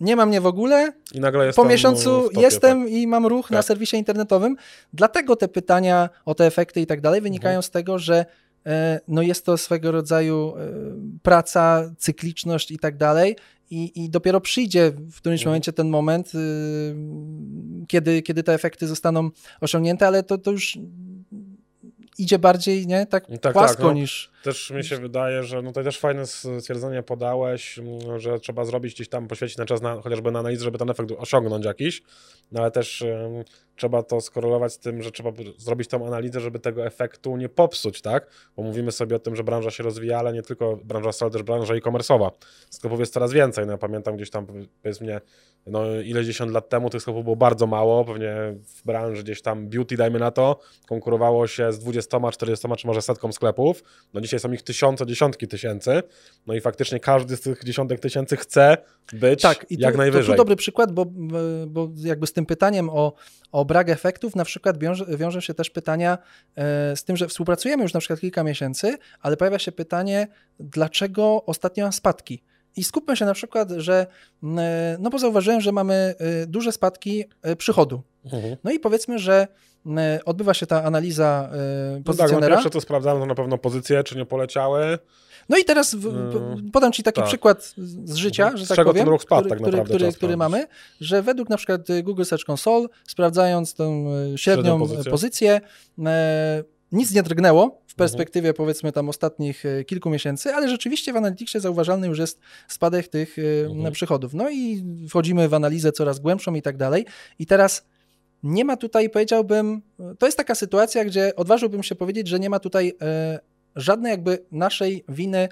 [0.00, 0.92] nie mam mnie w ogóle.
[1.14, 2.92] I nagle po miesiącu topie, jestem tak.
[2.92, 3.52] i mam ruch tak.
[3.52, 4.56] na serwisie internetowym.
[4.92, 7.62] Dlatego te pytania o te efekty i tak dalej wynikają mhm.
[7.62, 8.26] z tego, że
[8.66, 10.60] e, no jest to swego rodzaju e,
[11.22, 13.36] praca, cykliczność i tak dalej.
[13.70, 15.50] I, I dopiero przyjdzie w którymś mhm.
[15.50, 16.32] momencie ten moment,
[17.88, 20.78] kiedy, kiedy te efekty zostaną osiągnięte, ale to, to już
[22.18, 24.33] idzie bardziej, nie, tak, tak, tak płasko tak, no, niż...
[24.44, 27.80] Też mi się wydaje, że no to też fajne stwierdzenie podałeś,
[28.16, 31.12] że trzeba zrobić gdzieś tam, poświęcić na czas na, chociażby na analizę, żeby ten efekt
[31.18, 32.02] osiągnąć jakiś,
[32.52, 33.44] no ale też um,
[33.76, 38.02] trzeba to skorelować z tym, że trzeba zrobić tą analizę, żeby tego efektu nie popsuć,
[38.02, 38.30] tak?
[38.56, 41.42] Bo mówimy sobie o tym, że branża się rozwija, ale nie tylko branża ale też
[41.42, 42.30] branża e-commerce'owa.
[42.70, 44.46] Sklepów jest coraz więcej, no ja pamiętam gdzieś tam,
[44.82, 45.20] powiedzmy,
[45.66, 49.68] no ileś dziesiąt lat temu tych sklepów było bardzo mało, pewnie w branży gdzieś tam
[49.68, 53.82] beauty, dajmy na to, konkurowało się z 20, 40 czy może setką sklepów,
[54.14, 56.02] no dzisiaj są ich tysiące, dziesiątki tysięcy,
[56.46, 58.76] no i faktycznie każdy z tych dziesiątek tysięcy chce
[59.12, 60.32] być tak, i jak najwyżej.
[60.32, 61.06] To dobry przykład, bo,
[61.66, 63.12] bo jakby z tym pytaniem o,
[63.52, 66.18] o brak efektów na przykład wiąże, wiążą się też pytania
[66.56, 70.28] e, z tym, że współpracujemy już na przykład kilka miesięcy, ale pojawia się pytanie,
[70.60, 72.42] dlaczego ostatnio spadki?
[72.76, 74.06] I skupmy się na przykład, że
[74.58, 77.24] e, no bo zauważyłem, że mamy e, duże spadki
[77.58, 78.02] przychodu.
[78.24, 78.56] Mhm.
[78.64, 79.48] No i powiedzmy, że
[80.24, 81.50] odbywa się ta analiza
[82.04, 82.36] pozycjonera.
[82.36, 84.98] No tak, no pierwsze to sprawdzamy to na pewno pozycje, czy nie poleciały.
[85.48, 86.70] No i teraz w, hmm.
[86.70, 87.28] podam Ci taki tak.
[87.28, 90.66] przykład z życia, że z tak powiem, ruch spadł, który, tak który, który, który mamy,
[91.00, 95.60] że według na przykład Google Search Console, sprawdzając tą e, średnią pozycję, pozycję
[96.06, 97.96] e, nic nie drgnęło w mhm.
[97.96, 98.56] perspektywie mhm.
[98.56, 103.36] powiedzmy tam ostatnich e, kilku miesięcy, ale rzeczywiście w Analyticsie zauważalny już jest spadek tych
[103.70, 103.92] mhm.
[103.92, 104.34] przychodów.
[104.34, 107.06] No i wchodzimy w analizę coraz głębszą i tak dalej.
[107.38, 107.86] I teraz
[108.44, 109.82] nie ma tutaj, powiedziałbym,
[110.18, 113.38] to jest taka sytuacja, gdzie odważyłbym się powiedzieć, że nie ma tutaj e,
[113.76, 115.48] żadnej jakby naszej winy e,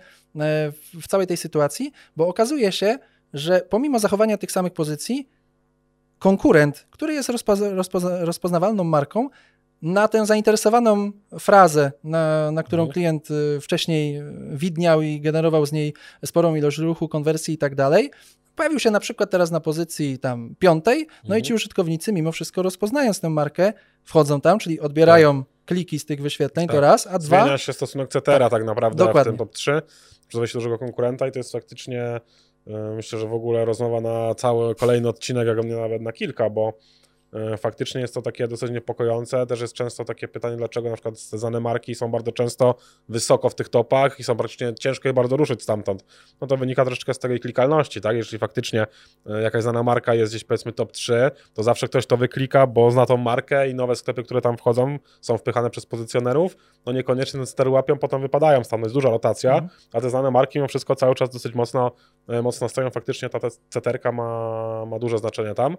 [1.03, 2.99] w całej tej sytuacji, bo okazuje się,
[3.35, 5.29] że pomimo zachowania tych samych pozycji,
[6.19, 9.29] konkurent, który jest rozpoza, rozpoza, rozpoznawalną marką,
[9.83, 12.93] na tę zainteresowaną frazę, na, na którą mhm.
[12.93, 18.11] klient y, wcześniej widniał i generował z niej sporą ilość ruchu, konwersji i tak dalej,
[18.57, 21.41] pojawił się na przykład teraz na pozycji tam piątej, no mhm.
[21.41, 23.73] i ci użytkownicy mimo wszystko rozpoznając tę markę,
[24.05, 25.53] wchodzą tam, czyli odbierają tak.
[25.65, 26.77] kliki z tych wyświetleń, tak.
[26.77, 27.43] to raz, a dwa...
[27.43, 29.33] Zmienia się stosunek CTR tak, tak naprawdę dokładnie.
[29.33, 29.83] w tym top 3,
[30.29, 32.21] przez wejście dużego konkurenta i to jest faktycznie
[32.67, 36.51] E, myślę, że w ogóle rozmowa na cały kolejny odcinek, jak mnie nawet na kilka,
[36.51, 36.73] bo
[37.59, 39.47] faktycznie jest to takie dosyć niepokojące.
[39.47, 42.75] Też jest często takie pytanie, dlaczego na przykład znane marki są bardzo często
[43.09, 46.05] wysoko w tych topach i są praktycznie ciężko je bardzo ruszyć stamtąd.
[46.41, 48.17] No to wynika troszeczkę z tej klikalności, tak?
[48.17, 48.87] Jeśli faktycznie
[49.27, 52.91] e, jakaś znana marka jest gdzieś powiedzmy top 3, to zawsze ktoś to wyklika, bo
[52.91, 57.39] zna tą markę i nowe sklepy, które tam wchodzą, są wpychane przez pozycjonerów, no niekoniecznie
[57.39, 59.69] ten stery łapią, potem wypadają, tam jest duża rotacja, mm.
[59.93, 61.93] a te znane marki mimo wszystko cały czas dosyć mocno,
[62.29, 62.91] e, mocno stoją.
[62.91, 63.39] Faktycznie ta
[63.71, 65.77] ceterka ma, ma duże znaczenie tam.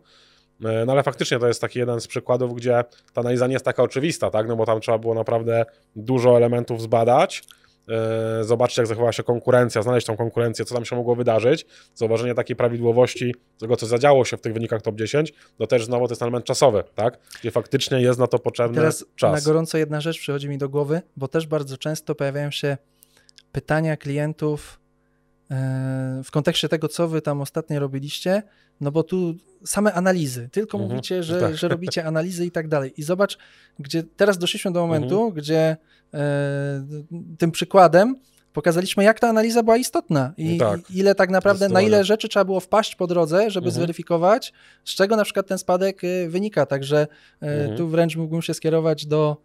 [0.65, 3.65] E, no ale faktycznie to jest taki jeden z przykładów, gdzie ta analiza nie jest
[3.65, 4.47] taka oczywista, tak?
[4.47, 7.43] No bo tam trzeba było naprawdę dużo elementów zbadać.
[7.89, 12.35] E, zobaczyć, jak zachowała się konkurencja, znaleźć tą konkurencję, co tam się mogło wydarzyć, zauważenie
[12.35, 16.11] takiej prawidłowości tego, co zadziało się w tych wynikach top 10, no też znowu to
[16.11, 17.19] jest element czasowy, tak?
[17.39, 19.45] Gdzie faktycznie jest na to potrzebny Teraz czas.
[19.45, 22.77] na gorąco jedna rzecz przychodzi mi do głowy, bo też bardzo często pojawiają się
[23.51, 24.79] pytania klientów
[26.23, 28.43] w kontekście tego, co wy tam ostatnio robiliście,
[28.81, 29.35] no bo tu
[29.65, 31.57] same analizy, tylko mhm, mówicie, że, tak.
[31.57, 32.93] że robicie analizy i tak dalej.
[32.97, 33.37] I zobacz,
[33.79, 35.33] gdzie teraz doszliśmy do momentu, mhm.
[35.33, 35.77] gdzie
[36.13, 36.83] e,
[37.37, 38.15] tym przykładem
[38.53, 42.45] pokazaliśmy, jak ta analiza była istotna i tak, ile tak naprawdę, na ile rzeczy trzeba
[42.45, 43.71] było wpaść po drodze, żeby mhm.
[43.71, 44.53] zweryfikować,
[44.85, 46.65] z czego na przykład ten spadek e, wynika.
[46.65, 47.07] Także
[47.41, 47.77] e, mhm.
[47.77, 49.37] tu wręcz mógłbym się skierować do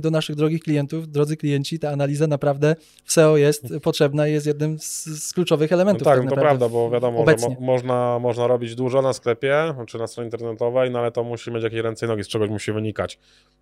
[0.00, 4.46] do naszych drogich klientów, drodzy klienci, ta analiza naprawdę w SEO jest potrzebna i jest
[4.46, 6.06] jednym z, z kluczowych elementów.
[6.06, 9.74] No tak, tak to prawda, bo wiadomo, że mo można, można robić dużo na sklepie
[9.86, 12.50] czy na stronie internetowej, no ale to musi mieć jakieś ręce i nogi, z czegoś
[12.50, 13.18] musi wynikać.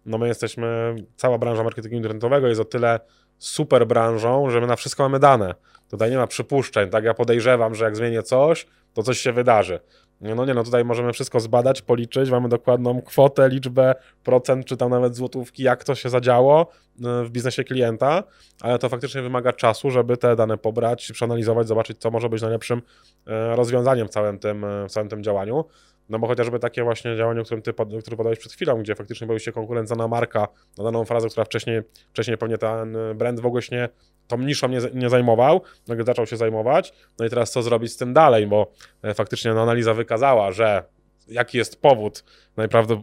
[0.07, 3.01] No my jesteśmy, cała branża marketingu internetowego jest o tyle
[3.39, 5.55] super branżą, że my na wszystko mamy dane.
[5.91, 7.05] Tutaj nie ma przypuszczeń, tak?
[7.05, 9.81] Ja podejrzewam, że jak zmienię coś, to coś się wydarzy.
[10.21, 14.91] No nie, no tutaj możemy wszystko zbadać, policzyć, mamy dokładną kwotę, liczbę, procent, czy tam
[14.91, 18.23] nawet złotówki, jak to się zadziało e, w biznesie klienta,
[18.61, 22.83] ale to faktycznie wymaga czasu, żeby te dane pobrać, przeanalizować, zobaczyć, co może być najlepszym
[23.27, 25.65] e, rozwiązaniem w całym tym, e, w całym tym działaniu.
[26.09, 29.27] No bo chociażby takie właśnie działanie, o którym ty który podałeś przed chwilą, gdzie faktycznie
[29.27, 33.47] pojawił się konkurencja na marka, na daną frazę, która wcześniej, wcześniej pewnie ten brand w
[33.47, 33.89] ogóle się nie,
[34.31, 36.93] tą niszą nie, nie zajmował, nagle zaczął się zajmować.
[37.19, 40.85] No i teraz co zrobić z tym dalej, bo e, faktycznie no, analiza wykazała, że
[41.29, 42.25] jaki jest powód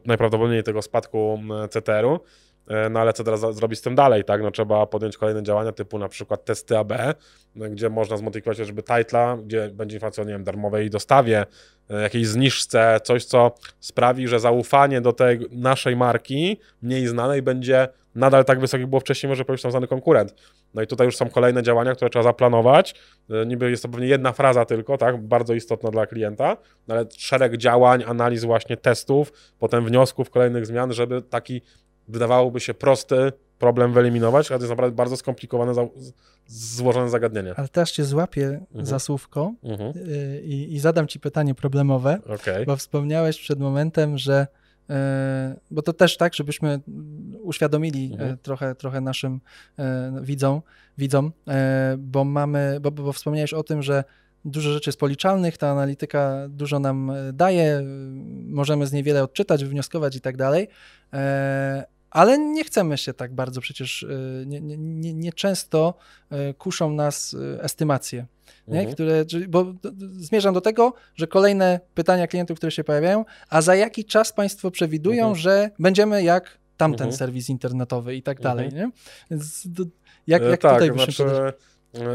[0.05, 2.19] najprawdopodobniej tego spadku CTR-u,
[2.89, 4.41] no ale co teraz zrobić z tym dalej, tak?
[4.41, 6.93] No trzeba podjąć kolejne działania typu na przykład testy AB,
[7.56, 11.45] no, gdzie można zmodyfikować żeby titla, gdzie będzie informacja o, nie wiem, darmowej dostawie,
[11.89, 17.88] e, jakiejś zniżce, coś, co sprawi, że zaufanie do tej naszej marki, mniej znanej, będzie
[18.15, 20.36] nadal tak wysokie, jak było wcześniej, może powiedzieć tam znany konkurent.
[20.73, 22.95] No i tutaj już są kolejne działania, które trzeba zaplanować.
[23.30, 27.06] E, niby jest to pewnie jedna fraza tylko, tak, bardzo istotna dla klienta, no ale
[27.17, 31.62] szereg działań, analiz właśnie testów, potem wniosków, kolejnych zmian, żeby taki
[32.07, 35.73] wydawałoby się prosty problem wyeliminować, ale to jest naprawdę bardzo skomplikowane,
[36.47, 37.53] złożone zagadnienie.
[37.55, 38.85] Ale teraz cię złapię mhm.
[38.85, 39.93] za słówko mhm.
[39.97, 42.65] Y, I, i, zadam ci pytanie problemowe, okay.
[42.65, 44.47] bo wspomniałeś przed momentem, że
[44.89, 44.93] y,
[45.71, 46.79] bo to też tak, żebyśmy
[47.41, 48.37] uświadomili y, mhm.
[48.37, 49.41] trochę, trochę naszym
[50.21, 50.61] widzom,
[50.97, 51.31] widzom,
[51.97, 54.03] bo mamy, bo, bo wspomniałeś o tym, że
[54.45, 57.83] dużo rzeczy jest policzalnych, ta analityka dużo nam daje,
[58.45, 60.67] możemy z niej wiele odczytać, wywnioskować i tak dalej,
[62.17, 65.93] ale nie chcemy się tak bardzo przecież, y, nie, nie, nie często
[66.32, 68.25] y, kuszą nas y, estymacje?
[68.67, 68.93] Mhm.
[68.93, 69.73] Które, bo
[70.12, 74.71] zmierzam do tego, że kolejne pytania klientów, które się pojawiają, a za jaki czas Państwo
[74.71, 75.36] przewidują, mhm.
[75.36, 77.17] że będziemy jak tamten mhm.
[77.17, 78.86] serwis internetowy i tak dalej, mhm.
[78.86, 78.91] nie?
[79.32, 79.67] Więc
[80.27, 81.53] jak, jak tak, tutaj znaczy,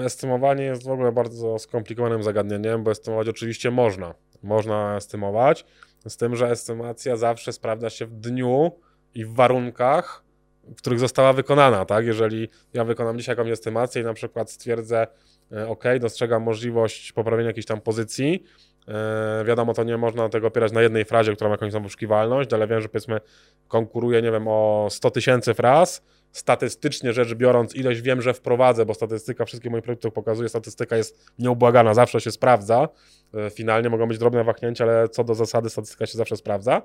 [0.04, 4.14] Estymowanie jest w ogóle bardzo skomplikowanym zagadnieniem, bo estymować oczywiście można.
[4.42, 5.64] Można estymować,
[6.08, 8.72] z tym, że estymacja zawsze sprawdza się w dniu,
[9.14, 10.24] i w warunkach,
[10.64, 12.06] w których została wykonana, tak?
[12.06, 15.06] Jeżeli ja wykonam dzisiaj jakąś estymację i na przykład stwierdzę,
[15.52, 18.44] e, ok, dostrzegam możliwość poprawienia jakiejś tam pozycji,
[18.88, 22.52] e, wiadomo, to nie można tego opierać na jednej frazie, która ma jakąś tam wyszukiwalność,
[22.52, 23.20] ale wiem, że powiedzmy
[23.68, 28.94] konkuruje, nie wiem, o 100 tysięcy fraz, statystycznie rzecz biorąc, ilość wiem, że wprowadzę, bo
[28.94, 32.88] statystyka wszystkich moich produktów pokazuje, statystyka jest nieubłagana, zawsze się sprawdza.
[33.34, 36.82] E, finalnie mogą być drobne wahnięcia, ale co do zasady statystyka się zawsze sprawdza.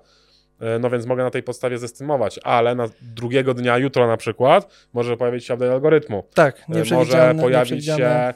[0.60, 4.88] E, no więc mogę na tej podstawie zestymować, ale na drugiego dnia, jutro na przykład,
[4.94, 6.24] może pojawić się update algorytmu.
[6.34, 8.34] Tak, E, Może pojawić się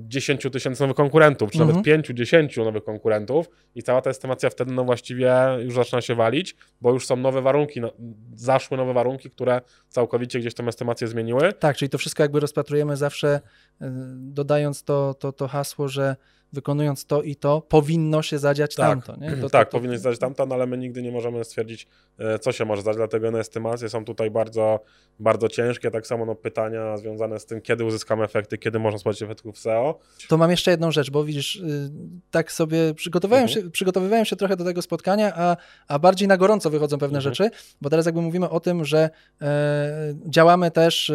[0.00, 1.68] 10 tysięcy nowych konkurentów, czy Mhm.
[1.68, 6.56] nawet 5-10 nowych konkurentów i cała ta estymacja wtedy no właściwie już zaczyna się walić,
[6.80, 7.92] bo już są nowe warunki, no,
[8.34, 11.52] zaszły nowe warunki, które całkowicie gdzieś tą estymację zmieniły.
[11.52, 13.40] Tak, czyli to wszystko jakby rozpatrujemy zawsze,
[13.82, 13.84] y,
[14.16, 16.16] dodając to, to, to hasło, że
[16.54, 18.86] wykonując to i to, powinno się zadziać Tak.
[19.04, 19.16] tamto.
[19.24, 19.36] Nie?
[19.36, 21.86] To, tak, to, to, powinien zdać tamto, no ale my nigdy nie możemy stwierdzić,
[22.18, 24.80] e, co się może zdać, dlatego no, estymacje są tutaj bardzo,
[25.20, 25.90] bardzo ciężkie.
[25.90, 29.58] Tak samo no, pytania związane z tym, kiedy uzyskamy efekty, kiedy można spodziewać się efektów
[29.58, 29.98] SEO.
[30.28, 31.90] To mam jeszcze jedną rzecz, bo widzisz, y,
[32.30, 33.64] tak sobie przygotowywałem, Mhm.
[33.64, 35.56] się, przygotowywałem się trochę do tego spotkania, a,
[35.88, 37.34] a bardziej na gorąco wychodzą pewne Mhm.
[37.34, 39.10] rzeczy, bo teraz jakby mówimy o tym, że
[39.42, 41.14] e, działamy też y,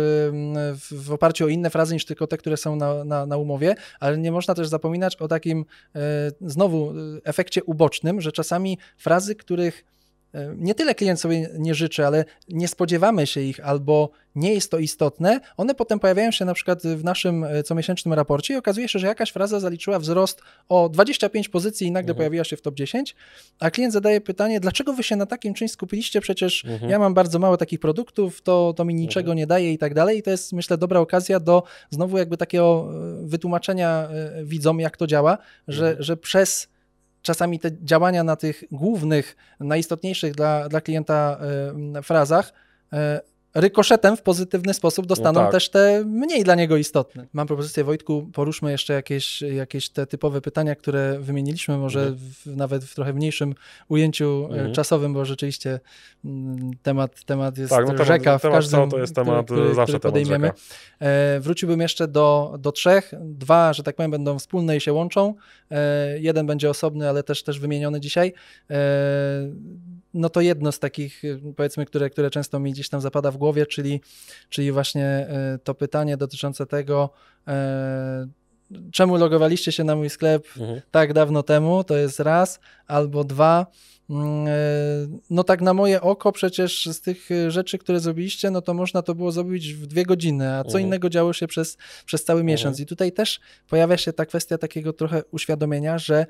[0.76, 3.76] w, w oparciu o inne frazy niż tylko te, które są na, na, na umowie,
[4.00, 5.66] ale nie można też zapominać o takim
[5.96, 6.00] e,
[6.42, 9.99] znowu y, efekcie ubocznym, że czasami frazy, których e,
[10.58, 14.80] nie tyle klient sobie nie życzy, ale nie spodziewamy się ich albo nie jest to
[14.80, 19.00] istotne, one potem pojawiają się na przykład w naszym e, comiesięcznym raporcie i okazuje się,
[19.00, 22.18] że jakaś fraza zaliczyła wzrost o 25 pozycji i nagle Mhm.
[22.18, 23.16] pojawiła się w top 10,
[23.60, 26.92] a klient zadaje pytanie, dlaczego wy się na takim czymś skupiliście, przecież Mhm.
[26.92, 30.18] ja mam bardzo mało takich produktów, to, to mi niczego nie daje i tak dalej
[30.18, 32.92] i to jest myślę dobra okazja do znowu jakby takiego
[33.24, 35.38] e, wytłumaczenia e, widzom, jak to działa,
[35.68, 36.04] że, Mhm.
[36.04, 36.68] że przez
[37.22, 41.40] czasami te działania na tych głównych, najistotniejszych dla, dla klienta
[41.96, 42.54] e, frazach
[42.94, 43.22] e,
[43.56, 45.52] rykoszetem w pozytywny sposób dostaną tak.
[45.52, 47.28] też te mniej dla niego istotne.
[47.34, 52.18] Mam propozycję, Wojtku, poruszmy jeszcze jakieś, jakieś te typowe pytania, które wymieniliśmy, może Mhm.
[52.20, 53.56] w, nawet w trochę mniejszym
[53.88, 54.74] ujęciu e, Mhm.
[54.74, 55.80] czasowym, bo rzeczywiście
[56.26, 59.62] mm, temat, temat jest Tak, no temat- rzeka w temat każdym, to jest temat, który,
[59.62, 60.52] który, zawsze który podejmiemy.
[61.00, 63.12] E, wróciłbym jeszcze do, do trzech.
[63.22, 65.34] Dwa, że tak powiem, będą wspólne i się łączą.
[65.72, 68.34] E, jeden będzie osobny, ale też, też wymieniony dzisiaj.
[68.70, 68.76] E,
[70.14, 73.38] no to jedno z takich, e, powiedzmy, które, które często mi gdzieś tam zapada w
[73.38, 74.02] głowie, czyli,
[74.50, 77.10] czyli właśnie e, to pytanie dotyczące tego,
[77.48, 78.28] e,
[78.92, 80.82] czemu logowaliście się na mój sklep Mhm.
[80.92, 83.66] tak dawno temu, to jest raz, albo dwa.
[85.30, 89.16] No tak na moje oko przecież z tych rzeczy, które zrobiliście, no to można to
[89.16, 90.86] było zrobić w dwie godziny, a co Mhm.
[90.86, 92.80] innego działo się przez, przez cały miesiąc.
[92.80, 96.26] I tutaj też pojawia się ta kwestia takiego trochę uświadomienia, że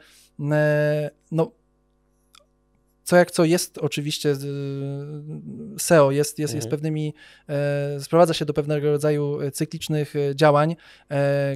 [1.32, 1.52] no
[3.10, 6.70] co jak co jest oczywiście z- SEO, jest, jest, jest Mhm.
[6.72, 7.14] pewnymi,
[7.50, 10.76] e, sprowadza się do pewnego rodzaju e, cyklicznych e, działań,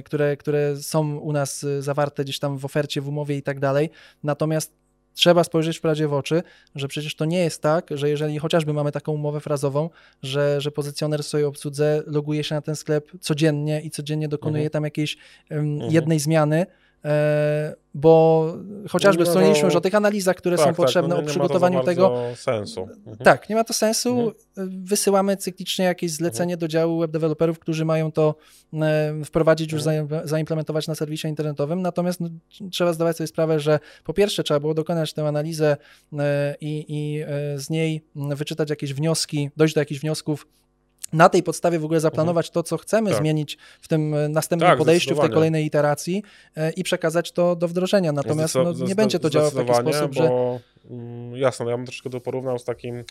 [0.04, 3.90] które, które są u nas zawarte gdzieś tam w ofercie, w umowie i tak dalej.
[4.22, 4.72] Natomiast
[5.14, 6.42] trzeba spojrzeć w prawdzie w oczy,
[6.74, 9.90] że przecież to nie jest tak, że jeżeli chociażby mamy taką umowę frazową,
[10.22, 14.60] że, że pozycjoner w swojej obsłudze loguje się na ten sklep codziennie i codziennie dokonuje
[14.62, 14.70] Mhm.
[14.70, 15.16] tam jakiejś
[15.50, 15.92] em, Mhm.
[15.92, 16.66] jednej zmiany,
[17.94, 18.46] bo
[18.90, 21.14] chociażby No, no, wspomnieliśmy już no, o tych analizach, które Tak, są tak, potrzebne no,
[21.14, 22.20] o nie ma to za przygotowaniu bardzo tego.
[22.36, 22.80] sensu.
[22.82, 23.16] Mhm.
[23.16, 24.18] Tak, nie ma to sensu.
[24.56, 24.84] Mhm.
[24.84, 28.34] Wysyłamy cyklicznie jakieś zlecenie do działu web deweloperów, którzy mają to
[28.74, 30.06] e, wprowadzić, już Mhm.
[30.08, 31.82] zaim- zaimplementować na serwisie internetowym.
[31.82, 32.28] Natomiast no,
[32.70, 35.76] trzeba zdawać sobie sprawę, że po pierwsze trzeba było dokonać tę analizę
[36.18, 37.26] e, i, i e,
[37.58, 40.46] z niej wyczytać jakieś wnioski, dojść do jakichś wniosków.
[41.12, 43.18] Na tej podstawie w ogóle zaplanować to, co chcemy Tak.
[43.18, 46.22] zmienić w tym e, następnym Tak, podejściu, w tej kolejnej iteracji
[46.56, 48.12] e, i przekazać to do wdrożenia.
[48.12, 51.76] Natomiast no, nie będzie to działało w taki sposób, że bo, mm, Jasne, no ja
[51.76, 53.04] bym troszkę to porównał z takim,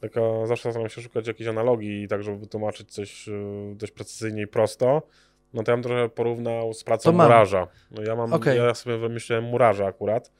[0.00, 3.32] taka, zawsze staram się szukać jakiejś analogii, tak żeby wytłumaczyć coś y,
[3.74, 5.02] dość precyzyjnie i prosto.
[5.54, 7.68] No to ja bym trochę porównał z pracą murarza.
[7.90, 8.58] No ja mam, Okej.
[8.58, 10.30] ja sobie wymyśliłem murarza akurat.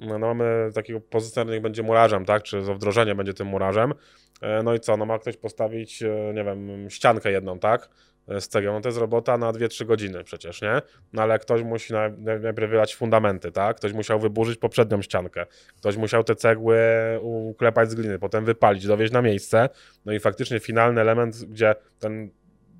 [0.00, 2.42] No, no mamy takiego pozycjonera, niech będzie murarzem, tak?
[2.42, 3.94] Czy za wdrożenie będzie tym murarzem.
[4.42, 7.88] E, No i co, no ma ktoś postawić, e, nie wiem, ściankę jedną, tak?
[8.28, 10.82] E, Z cegieł, no to jest robota na 2-3 godziny przecież, nie?
[11.12, 13.76] No ale ktoś musi naj- naj- najpierw wylać fundamenty, tak?
[13.76, 15.46] Ktoś musiał wyburzyć poprzednią ściankę.
[15.76, 16.78] Ktoś musiał te cegły
[17.22, 19.68] uklepać z gliny, potem wypalić, dowieźć na miejsce.
[20.04, 22.30] No i faktycznie finalny element, gdzie ten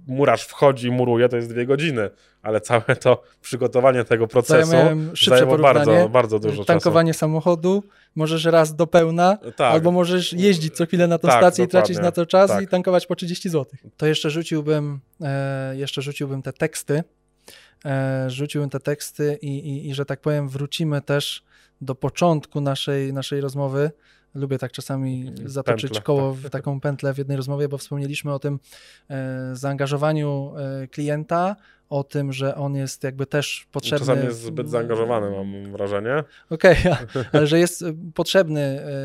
[0.09, 2.11] murarz wchodzi i muruje, to jest dwie godziny,
[2.43, 4.77] ale całe to przygotowanie tego ja procesu
[5.15, 7.83] szybsze zajęło bardzo, bardzo dużo tankowanie samochodu,
[8.15, 9.53] możesz raz do pełna, czasu.
[9.53, 12.07] Tak, albo możesz jeździć co chwilę na tą Tak, stację i tracić dokładnie.
[12.07, 12.63] na to czas Tak.
[12.63, 13.79] i tankować po 30 zł.
[13.97, 17.03] To jeszcze rzuciłbym, e, jeszcze rzuciłbym te teksty,
[17.85, 21.43] e, rzuciłbym te teksty i, i, i, że tak powiem, wrócimy też
[21.81, 23.91] do początku naszej, naszej rozmowy.
[24.35, 26.41] Lubię tak czasami zatoczyć Pętlę, koło tak.
[26.41, 28.59] w taką pętlę w jednej rozmowie, bo wspomnieliśmy o tym
[29.11, 31.57] e, zaangażowaniu e, klienta,
[31.89, 34.07] o tym, że on jest jakby też potrzebny.
[34.07, 36.25] Czasami jest zbyt zaangażowany, mam wrażenie.
[36.51, 36.99] Okej, a-
[37.33, 38.61] ale że jest e, potrzebny,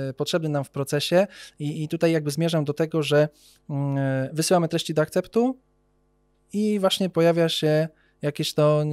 [0.10, 1.28] e, potrzebny nam w procesie
[1.60, 3.30] i, i tutaj jakby zmierzam do tego, że
[3.70, 5.60] mm, e, wysyłamy treści do akceptu
[6.54, 7.88] i właśnie pojawia się
[8.24, 8.84] jakieś to,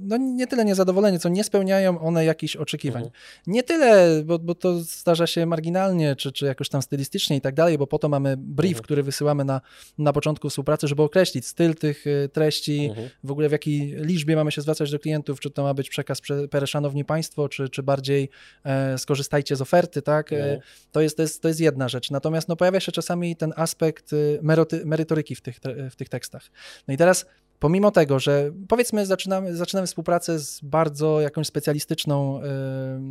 [0.00, 3.02] no nie tyle niezadowolenie, co nie spełniają one jakichś oczekiwań.
[3.02, 3.22] Mhm.
[3.46, 7.54] Nie tyle, bo, bo to zdarza się marginalnie, czy, czy jakoś tam stylistycznie i tak
[7.54, 8.84] dalej, bo po to mamy brief, mhm.
[8.84, 9.60] który wysyłamy na,
[9.98, 13.08] na początku współpracy, żeby określić styl tych y, treści, mhm.
[13.24, 16.20] w ogóle w jakiej liczbie mamy się zwracać do klientów, czy to ma być przekaz
[16.50, 18.28] per szanowni państwo, czy, czy bardziej
[18.64, 20.32] e, skorzystajcie z oferty, tak?
[20.32, 20.60] E,
[20.92, 22.10] to, jest, to, jest, to jest jedna rzecz.
[22.10, 24.40] Natomiast no, pojawia się czasami ten aspekt y,
[24.84, 25.60] merytoryki w tych,
[25.90, 26.42] w tych tekstach.
[26.88, 27.26] No i teraz
[27.62, 32.40] pomimo tego, że powiedzmy zaczynamy, zaczynamy współpracę z bardzo jakąś specjalistyczną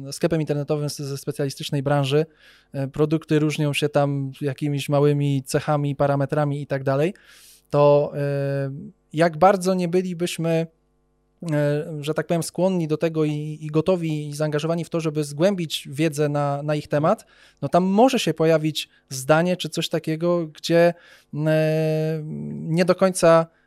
[0.10, 2.26] y, sklepem internetowym ze specjalistycznej branży,
[2.76, 7.14] y, produkty różnią się tam jakimiś małymi cechami, parametrami i tak dalej,
[7.70, 10.68] to y, jak bardzo nie bylibyśmy
[12.00, 15.88] że tak powiem, skłonni do tego i, i, gotowi i zaangażowani w to, żeby zgłębić
[15.92, 17.26] wiedzę na, na ich temat,
[17.62, 20.94] no tam może się pojawić zdanie czy coś takiego, gdzie
[22.54, 23.61] nie do końca E,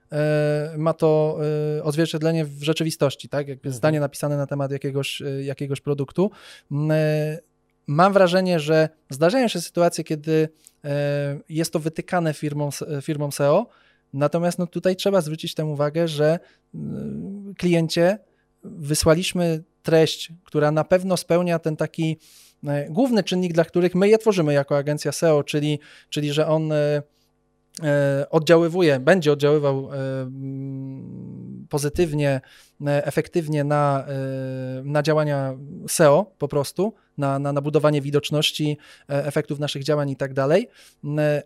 [0.77, 1.39] ma to
[1.79, 3.49] e, odzwierciedlenie w rzeczywistości, tak?
[3.49, 3.75] Jakby mhm.
[3.75, 6.31] zdanie napisane na temat jakiegoś, e, jakiegoś produktu.
[7.87, 10.49] Mam wrażenie, że zdarzają się sytuacje, kiedy
[11.49, 12.71] jest to wytykane firmom,
[13.03, 13.67] firmom SEO,
[14.13, 16.39] natomiast no tutaj trzeba zwrócić tę uwagę, że
[17.59, 18.19] kliencie
[18.63, 22.19] wysłaliśmy treść, która na pewno spełnia ten taki
[22.89, 27.03] główny czynnik, dla których my je tworzymy jako agencja SEO, czyli, czyli że on E,
[28.31, 29.97] oddziaływuje, będzie oddziaływał e,
[31.69, 32.41] pozytywnie,
[32.87, 34.07] e, efektywnie na,
[34.85, 35.57] na działania
[35.89, 40.69] SEO po prostu, na, na, na budowanie widoczności, efektów naszych działań i tak dalej.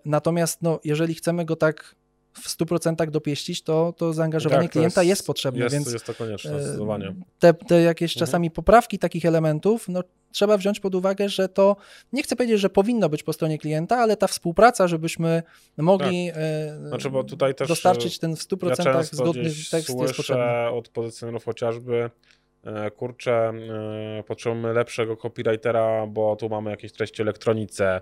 [0.04, 1.94] Natomiast no, jeżeli chcemy go tak
[2.32, 5.64] w 100% dopieścić, to, to zaangażowanie tak, to klienta jest, jest potrzebne.
[5.64, 7.14] Jest, więc jest to konieczne, zdecydowanie.
[7.38, 8.26] Te, te jakieś mhm.
[8.26, 11.76] czasami poprawki takich elementów, no, trzeba wziąć pod uwagę, że to
[12.12, 15.42] nie chcę powiedzieć, że powinno być po stronie klienta, ale ta współpraca, żebyśmy
[15.76, 16.42] mogli tak.
[16.42, 20.68] E, znaczy, bo tutaj też dostarczyć ten w 100% ja zgodny tekst jest potrzebny.
[20.72, 22.10] od pozycjonerów chociażby
[22.64, 23.52] e, kurczę,
[24.18, 28.00] e, potrzebujemy lepszego copywritera, bo tu mamy jakieś treści elektronice,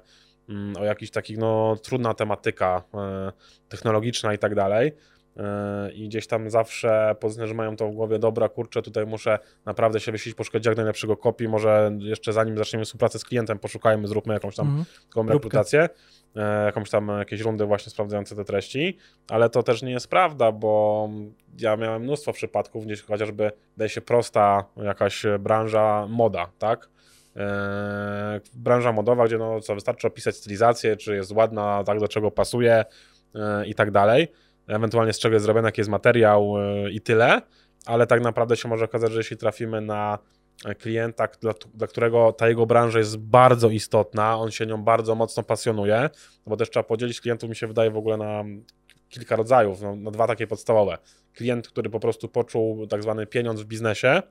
[0.80, 2.82] o jakichś takich, no trudna tematyka
[3.68, 4.92] technologiczna i tak dalej
[5.94, 10.12] i gdzieś tam zawsze że mają to w głowie, dobra, kurczę, tutaj muszę naprawdę się
[10.12, 14.56] wysić, poszukać jak najlepszego kopii, może jeszcze zanim zaczniemy współpracę z klientem, poszukajmy, zróbmy jakąś
[14.56, 15.32] tam mm -hmm.
[15.32, 15.88] rekrutację,
[16.36, 18.96] e, jakąś tam jakieś rundy właśnie sprawdzające te treści,
[19.28, 21.08] ale to też nie jest prawda, bo
[21.58, 26.88] ja miałem mnóstwo przypadków, gdzieś chociażby daje się prosta jakaś branża moda, tak?
[27.36, 32.30] Eee, branża modowa, gdzie no co, wystarczy opisać stylizację, czy jest ładna, tak do czego
[32.30, 32.84] pasuje
[33.34, 34.28] e, i tak dalej
[34.68, 37.42] ewentualnie z czego jest zrobiony, jaki jest materiał e, i tyle,
[37.86, 40.18] ale tak naprawdę się może okazać, że jeśli trafimy na
[40.78, 45.42] klienta, dla, dla, którego ta jego branża jest bardzo istotna, on się nią bardzo mocno
[45.42, 46.10] pasjonuje,
[46.46, 48.44] bo też trzeba podzielić klientów, mi się wydaje, w ogóle na
[49.08, 50.98] kilka rodzajów, no, na dwa takie podstawowe.
[51.34, 54.22] Klient, który po prostu poczuł tak zwany pieniądz w biznesie,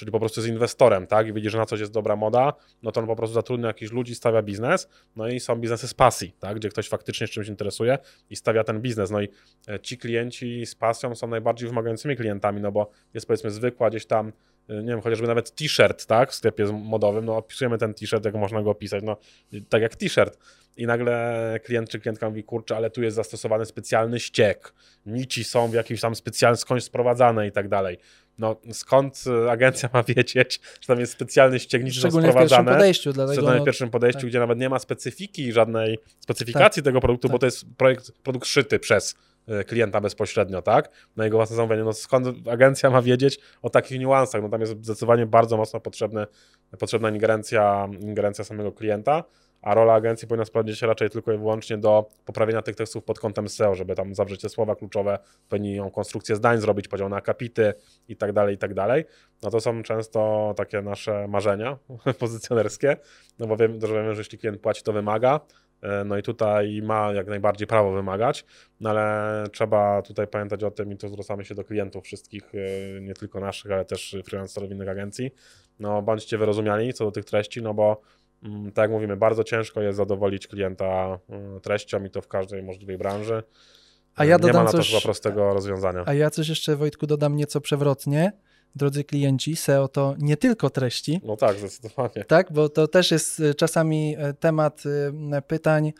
[0.00, 2.92] czyli po prostu jest inwestorem, tak, i widzi, że na coś jest dobra moda, no
[2.92, 6.32] to on po prostu zatrudnia jakichś ludzi, stawia biznes, no i są biznesy z pasji,
[6.38, 7.98] tak, gdzie ktoś faktycznie czymś interesuje
[8.30, 9.28] i stawia ten biznes, no i
[9.68, 14.06] e, ci klienci z pasją są najbardziej wymagającymi klientami, no bo jest powiedzmy zwykła gdzieś
[14.06, 14.32] tam
[14.68, 18.34] e, nie wiem, chociażby nawet t-shirt, tak, w sklepie modowym, no opisujemy ten t-shirt, jak
[18.34, 19.16] można go opisać, no
[19.68, 20.38] tak jak t-shirt
[20.80, 24.74] i nagle klient czy klientka mówi, kurczę, ale tu jest zastosowany specjalny ściek,
[25.06, 27.98] nici są w jakimś tam specjalny, skądś sprowadzane i tak dalej
[28.40, 32.36] no skąd agencja ma wiedzieć, że tam jest specjalny ściegnik, że są sprowadzane.
[32.36, 33.12] w pierwszym podejściu.
[33.12, 34.28] Dlatego, no, w pierwszym podejściu, tak.
[34.28, 36.84] gdzie nawet nie ma specyfiki, żadnej specyfikacji tak.
[36.84, 37.32] tego produktu, tak.
[37.32, 39.14] bo to jest projekt, produkt szyty przez
[39.48, 40.90] e, klienta bezpośrednio, tak?
[41.16, 41.84] Na jego własne zamówienie.
[41.84, 44.42] No skąd agencja ma wiedzieć o takich niuansach?
[44.42, 46.26] No tam jest zdecydowanie bardzo mocno potrzebny,
[46.78, 49.24] potrzebna ingerencja, ingerencja samego klienta
[49.62, 53.18] a rola agencji powinna sprawdzić się raczej tylko i wyłącznie do poprawienia tych tekstów pod
[53.20, 55.18] kątem SEO, żeby tam zawrzeć te słowa kluczowe,
[55.48, 57.74] powinni ją konstrukcję zdań zrobić, podział na akapity
[58.08, 59.04] i tak dalej, i tak dalej.
[59.42, 61.78] No to są często takie nasze marzenia
[62.20, 62.96] pozycjonerskie,
[63.38, 65.40] no bo wiem, że wiem, że jeśli klient płaci, to wymaga,
[65.82, 68.44] e, no i tutaj ma jak najbardziej prawo wymagać,
[68.80, 73.00] no ale trzeba tutaj pamiętać o tym i to zwracamy się do klientów wszystkich, e,
[73.00, 75.30] nie tylko naszych, ale też freelancerów innych agencji.
[75.80, 78.00] No bądźcie wyrozumiali co do tych treści, no bo
[78.74, 82.98] tak jak mówimy, bardzo ciężko jest zadowolić klienta mm, treścią i to w każdej możliwej
[82.98, 83.42] branży.
[84.14, 86.02] A ja dodam Nie ma na to coś, chyba prostego rozwiązania.
[86.06, 88.32] A ja coś jeszcze, Wojtku, dodam nieco przewrotnie.
[88.74, 91.20] Drodzy klienci, SEO to nie tylko treści.
[91.24, 92.24] No tak, zdecydowanie.
[92.28, 95.92] Tak, bo to też jest y, czasami y, temat y, pytań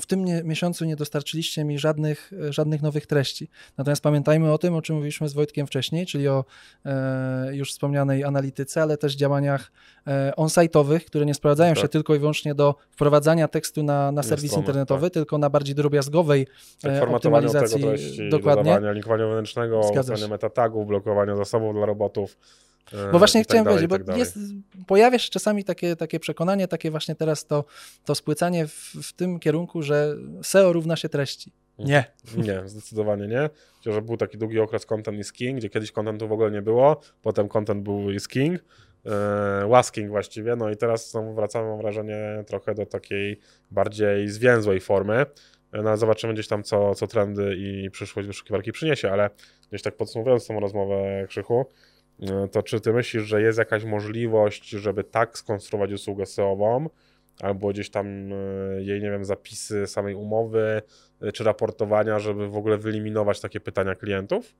[0.00, 3.48] w tym miesiącu nie dostarczyliście mi żadnych, żadnych nowych treści.
[3.78, 6.44] Natomiast pamiętajmy o tym, o czym mówiliśmy z Wojtkiem wcześniej, czyli o
[7.50, 9.72] już wspomnianej analityce, ale też działaniach
[10.36, 11.82] on-site'owych, które nie sprowadzają tak.
[11.82, 15.14] się tylko i wyłącznie do wprowadzania tekstu na, na serwis internetowy, tak.
[15.14, 16.46] tylko na bardziej drobiazgowej
[16.82, 17.82] tak, optymalizacji.
[17.82, 18.80] Treści, Dokładnie.
[18.92, 22.36] Linkowania wewnętrznego, ustawiania metatagów, blokowania zasobów dla robotów.
[22.92, 24.38] E, bo właśnie tak chciałem dalej, powiedzieć, tak bo jest,
[24.86, 27.64] pojawia się czasami takie, takie przekonanie, takie właśnie teraz to,
[28.04, 31.52] to spłycanie w, w tym kierunku, że SEO równa się treści.
[31.78, 32.04] Nie.
[32.36, 33.50] Nie, zdecydowanie nie.
[33.76, 37.00] Chociaż był taki długi okres content is king, gdzie kiedyś contentu w ogóle nie było,
[37.22, 38.64] potem content był is king,
[39.06, 44.80] e, wasking właściwie, no i teraz znowu wracamy, mam wrażenie, trochę do takiej bardziej zwięzłej
[44.80, 45.26] formy.
[45.72, 49.30] E, no, zobaczymy gdzieś tam, co, co trendy i przyszłość wyszukiwarki przyniesie, ale
[49.68, 51.93] gdzieś tak podsumowując tą rozmowę, Krzychu, e,
[52.52, 56.88] to czy ty myślisz, że jest jakaś możliwość, żeby tak skonstruować usługę SEO-ową,
[57.40, 58.36] albo gdzieś tam e,
[58.82, 60.82] jej, nie wiem, zapisy samej umowy,
[61.34, 64.54] czy raportowania, żeby w ogóle wyeliminować takie pytania klientów?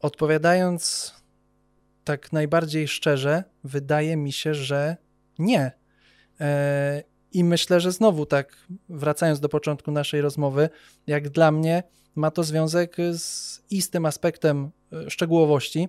[0.00, 1.14] Odpowiadając
[2.04, 4.96] tak najbardziej szczerze, wydaje mi się, że
[5.38, 5.72] nie.
[7.32, 8.56] I myślę, że znowu tak,
[8.88, 10.68] wracając do początku naszej rozmowy,
[11.06, 11.82] jak dla mnie
[12.14, 15.88] ma to związek z istym aspektem e, szczegółowości,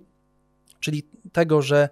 [0.79, 1.89] czyli tego, że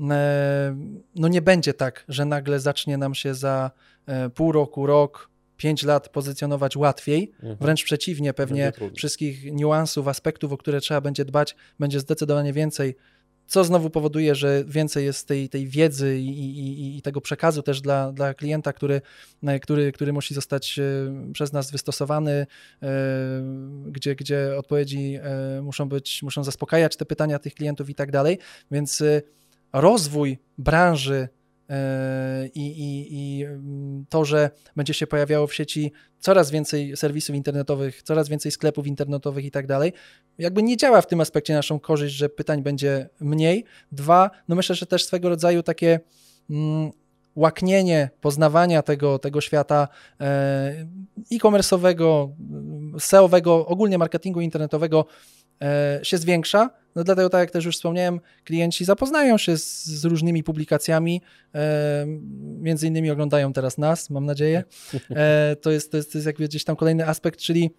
[0.00, 0.76] e,
[1.14, 3.70] no nie będzie tak, że nagle zacznie nam się za
[4.06, 7.32] e, pół roku, rok, pięć lat pozycjonować łatwiej.
[7.34, 7.56] Mhm.
[7.60, 12.96] Wręcz przeciwnie, pewnie wszystkich niuansów, aspektów, o które trzeba będzie dbać, będzie zdecydowanie więcej
[13.46, 17.80] co znowu powoduje, że więcej jest tej, tej wiedzy i, i, i, tego przekazu też
[17.80, 19.00] dla, dla klienta, który,
[19.42, 20.82] e, który, który musi zostać e,
[21.32, 22.46] przez nas wystosowany, e,
[23.86, 25.18] gdzie, gdzie odpowiedzi
[25.62, 28.38] muszą być, muszą zaspokajać te pytania tych klientów i tak dalej.
[28.70, 29.02] Więc
[29.72, 31.43] rozwój branży E,
[32.54, 38.02] I, i, I, mm, to, że będzie się pojawiało w sieci coraz więcej serwisów internetowych,
[38.02, 39.92] coraz więcej sklepów internetowych i tak dalej,
[40.38, 43.64] jakby nie działa w tym aspekcie naszą korzyść, że pytań będzie mniej.
[43.92, 46.00] Dwa, no myślę, że też swego rodzaju takie
[46.50, 46.90] mm,
[47.36, 49.88] łaknienie poznawania tego, tego świata
[50.20, 50.86] e,
[51.32, 52.30] e-commerce'owego,
[52.98, 55.43] SEO-owego, ogólnie marketingu internetowego e,
[56.02, 60.42] się zwiększa no dlatego, tak jak też już wspomniałem, klienci zapoznają się z, z różnymi
[60.42, 61.22] publikacjami,
[61.54, 62.04] e,
[62.60, 64.64] między innymi oglądają teraz nas, mam nadzieję.
[65.10, 67.70] E, to, jest, to, jest, to jest jakby gdzieś tam kolejny aspekt, czyli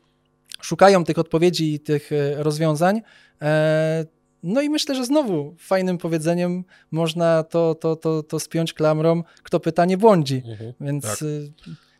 [0.61, 3.01] szukają tych odpowiedzi i tych e, rozwiązań.
[3.41, 4.05] E,
[4.43, 9.59] no i myślę, że znowu fajnym powiedzeniem można to, to, to, to spiąć klamrą, kto
[9.59, 10.43] pyta, nie błądzi.
[10.45, 11.19] Mhm, Więc tak.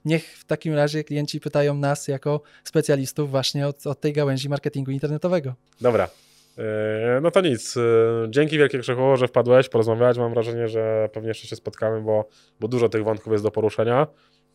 [0.05, 4.91] Niech w takim razie klienci pytają nas jako specjalistów właśnie od, od tej gałęzi marketingu
[4.91, 5.53] internetowego.
[5.81, 6.09] Dobra,
[6.57, 7.77] E, no to nic.
[7.77, 7.81] E,
[8.29, 10.17] dzięki wielkie Krzychu, że wpadłeś porozmawiać.
[10.17, 12.29] Mam wrażenie, że pewnie jeszcze się spotkamy, bo,
[12.59, 14.07] bo dużo tych wątków jest do poruszenia.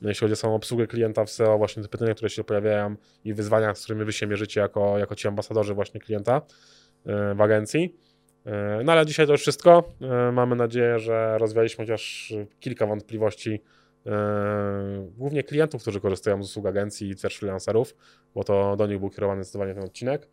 [0.02, 3.34] Jeśli chodzi o samą obsługę klienta w SEO, właśnie te pytania, które się pojawiają i
[3.34, 6.42] wyzwania, z którymi wy się mierzycie jako, jako ci ambasadorzy właśnie klienta
[7.06, 7.96] e, w agencji.
[8.84, 9.92] No ale dzisiaj to już wszystko.
[10.32, 13.62] Mamy nadzieję, że rozwialiśmy chociaż kilka wątpliwości
[15.16, 17.96] głównie klientów, którzy korzystają z usług agencji i też freelancerów,
[18.34, 20.28] bo to do nich był kierowany zdecydowanie ten odcinek.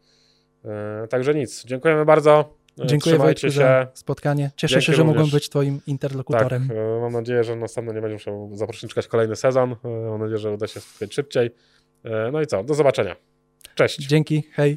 [0.66, 1.66] E, także nic.
[1.66, 2.54] Dziękujemy bardzo.
[2.84, 3.52] E, Dziękuję Wojtku się.
[3.52, 4.52] za spotkanie.
[4.56, 5.16] Cieszę Dzięki się, że również.
[5.16, 6.68] mogłem być Twoim interlokutorem.
[6.68, 9.76] Tak, e, mam nadzieję, że następno nie będzie musiał zaprosić czekać kolejny sezon.
[9.84, 11.50] Mam nadzieję, że uda się spotkać szybciej.
[12.32, 12.64] No i co?
[12.64, 13.16] Do zobaczenia.
[13.76, 14.08] Cześć.
[14.08, 14.44] Dzięki.
[14.52, 14.76] Hej.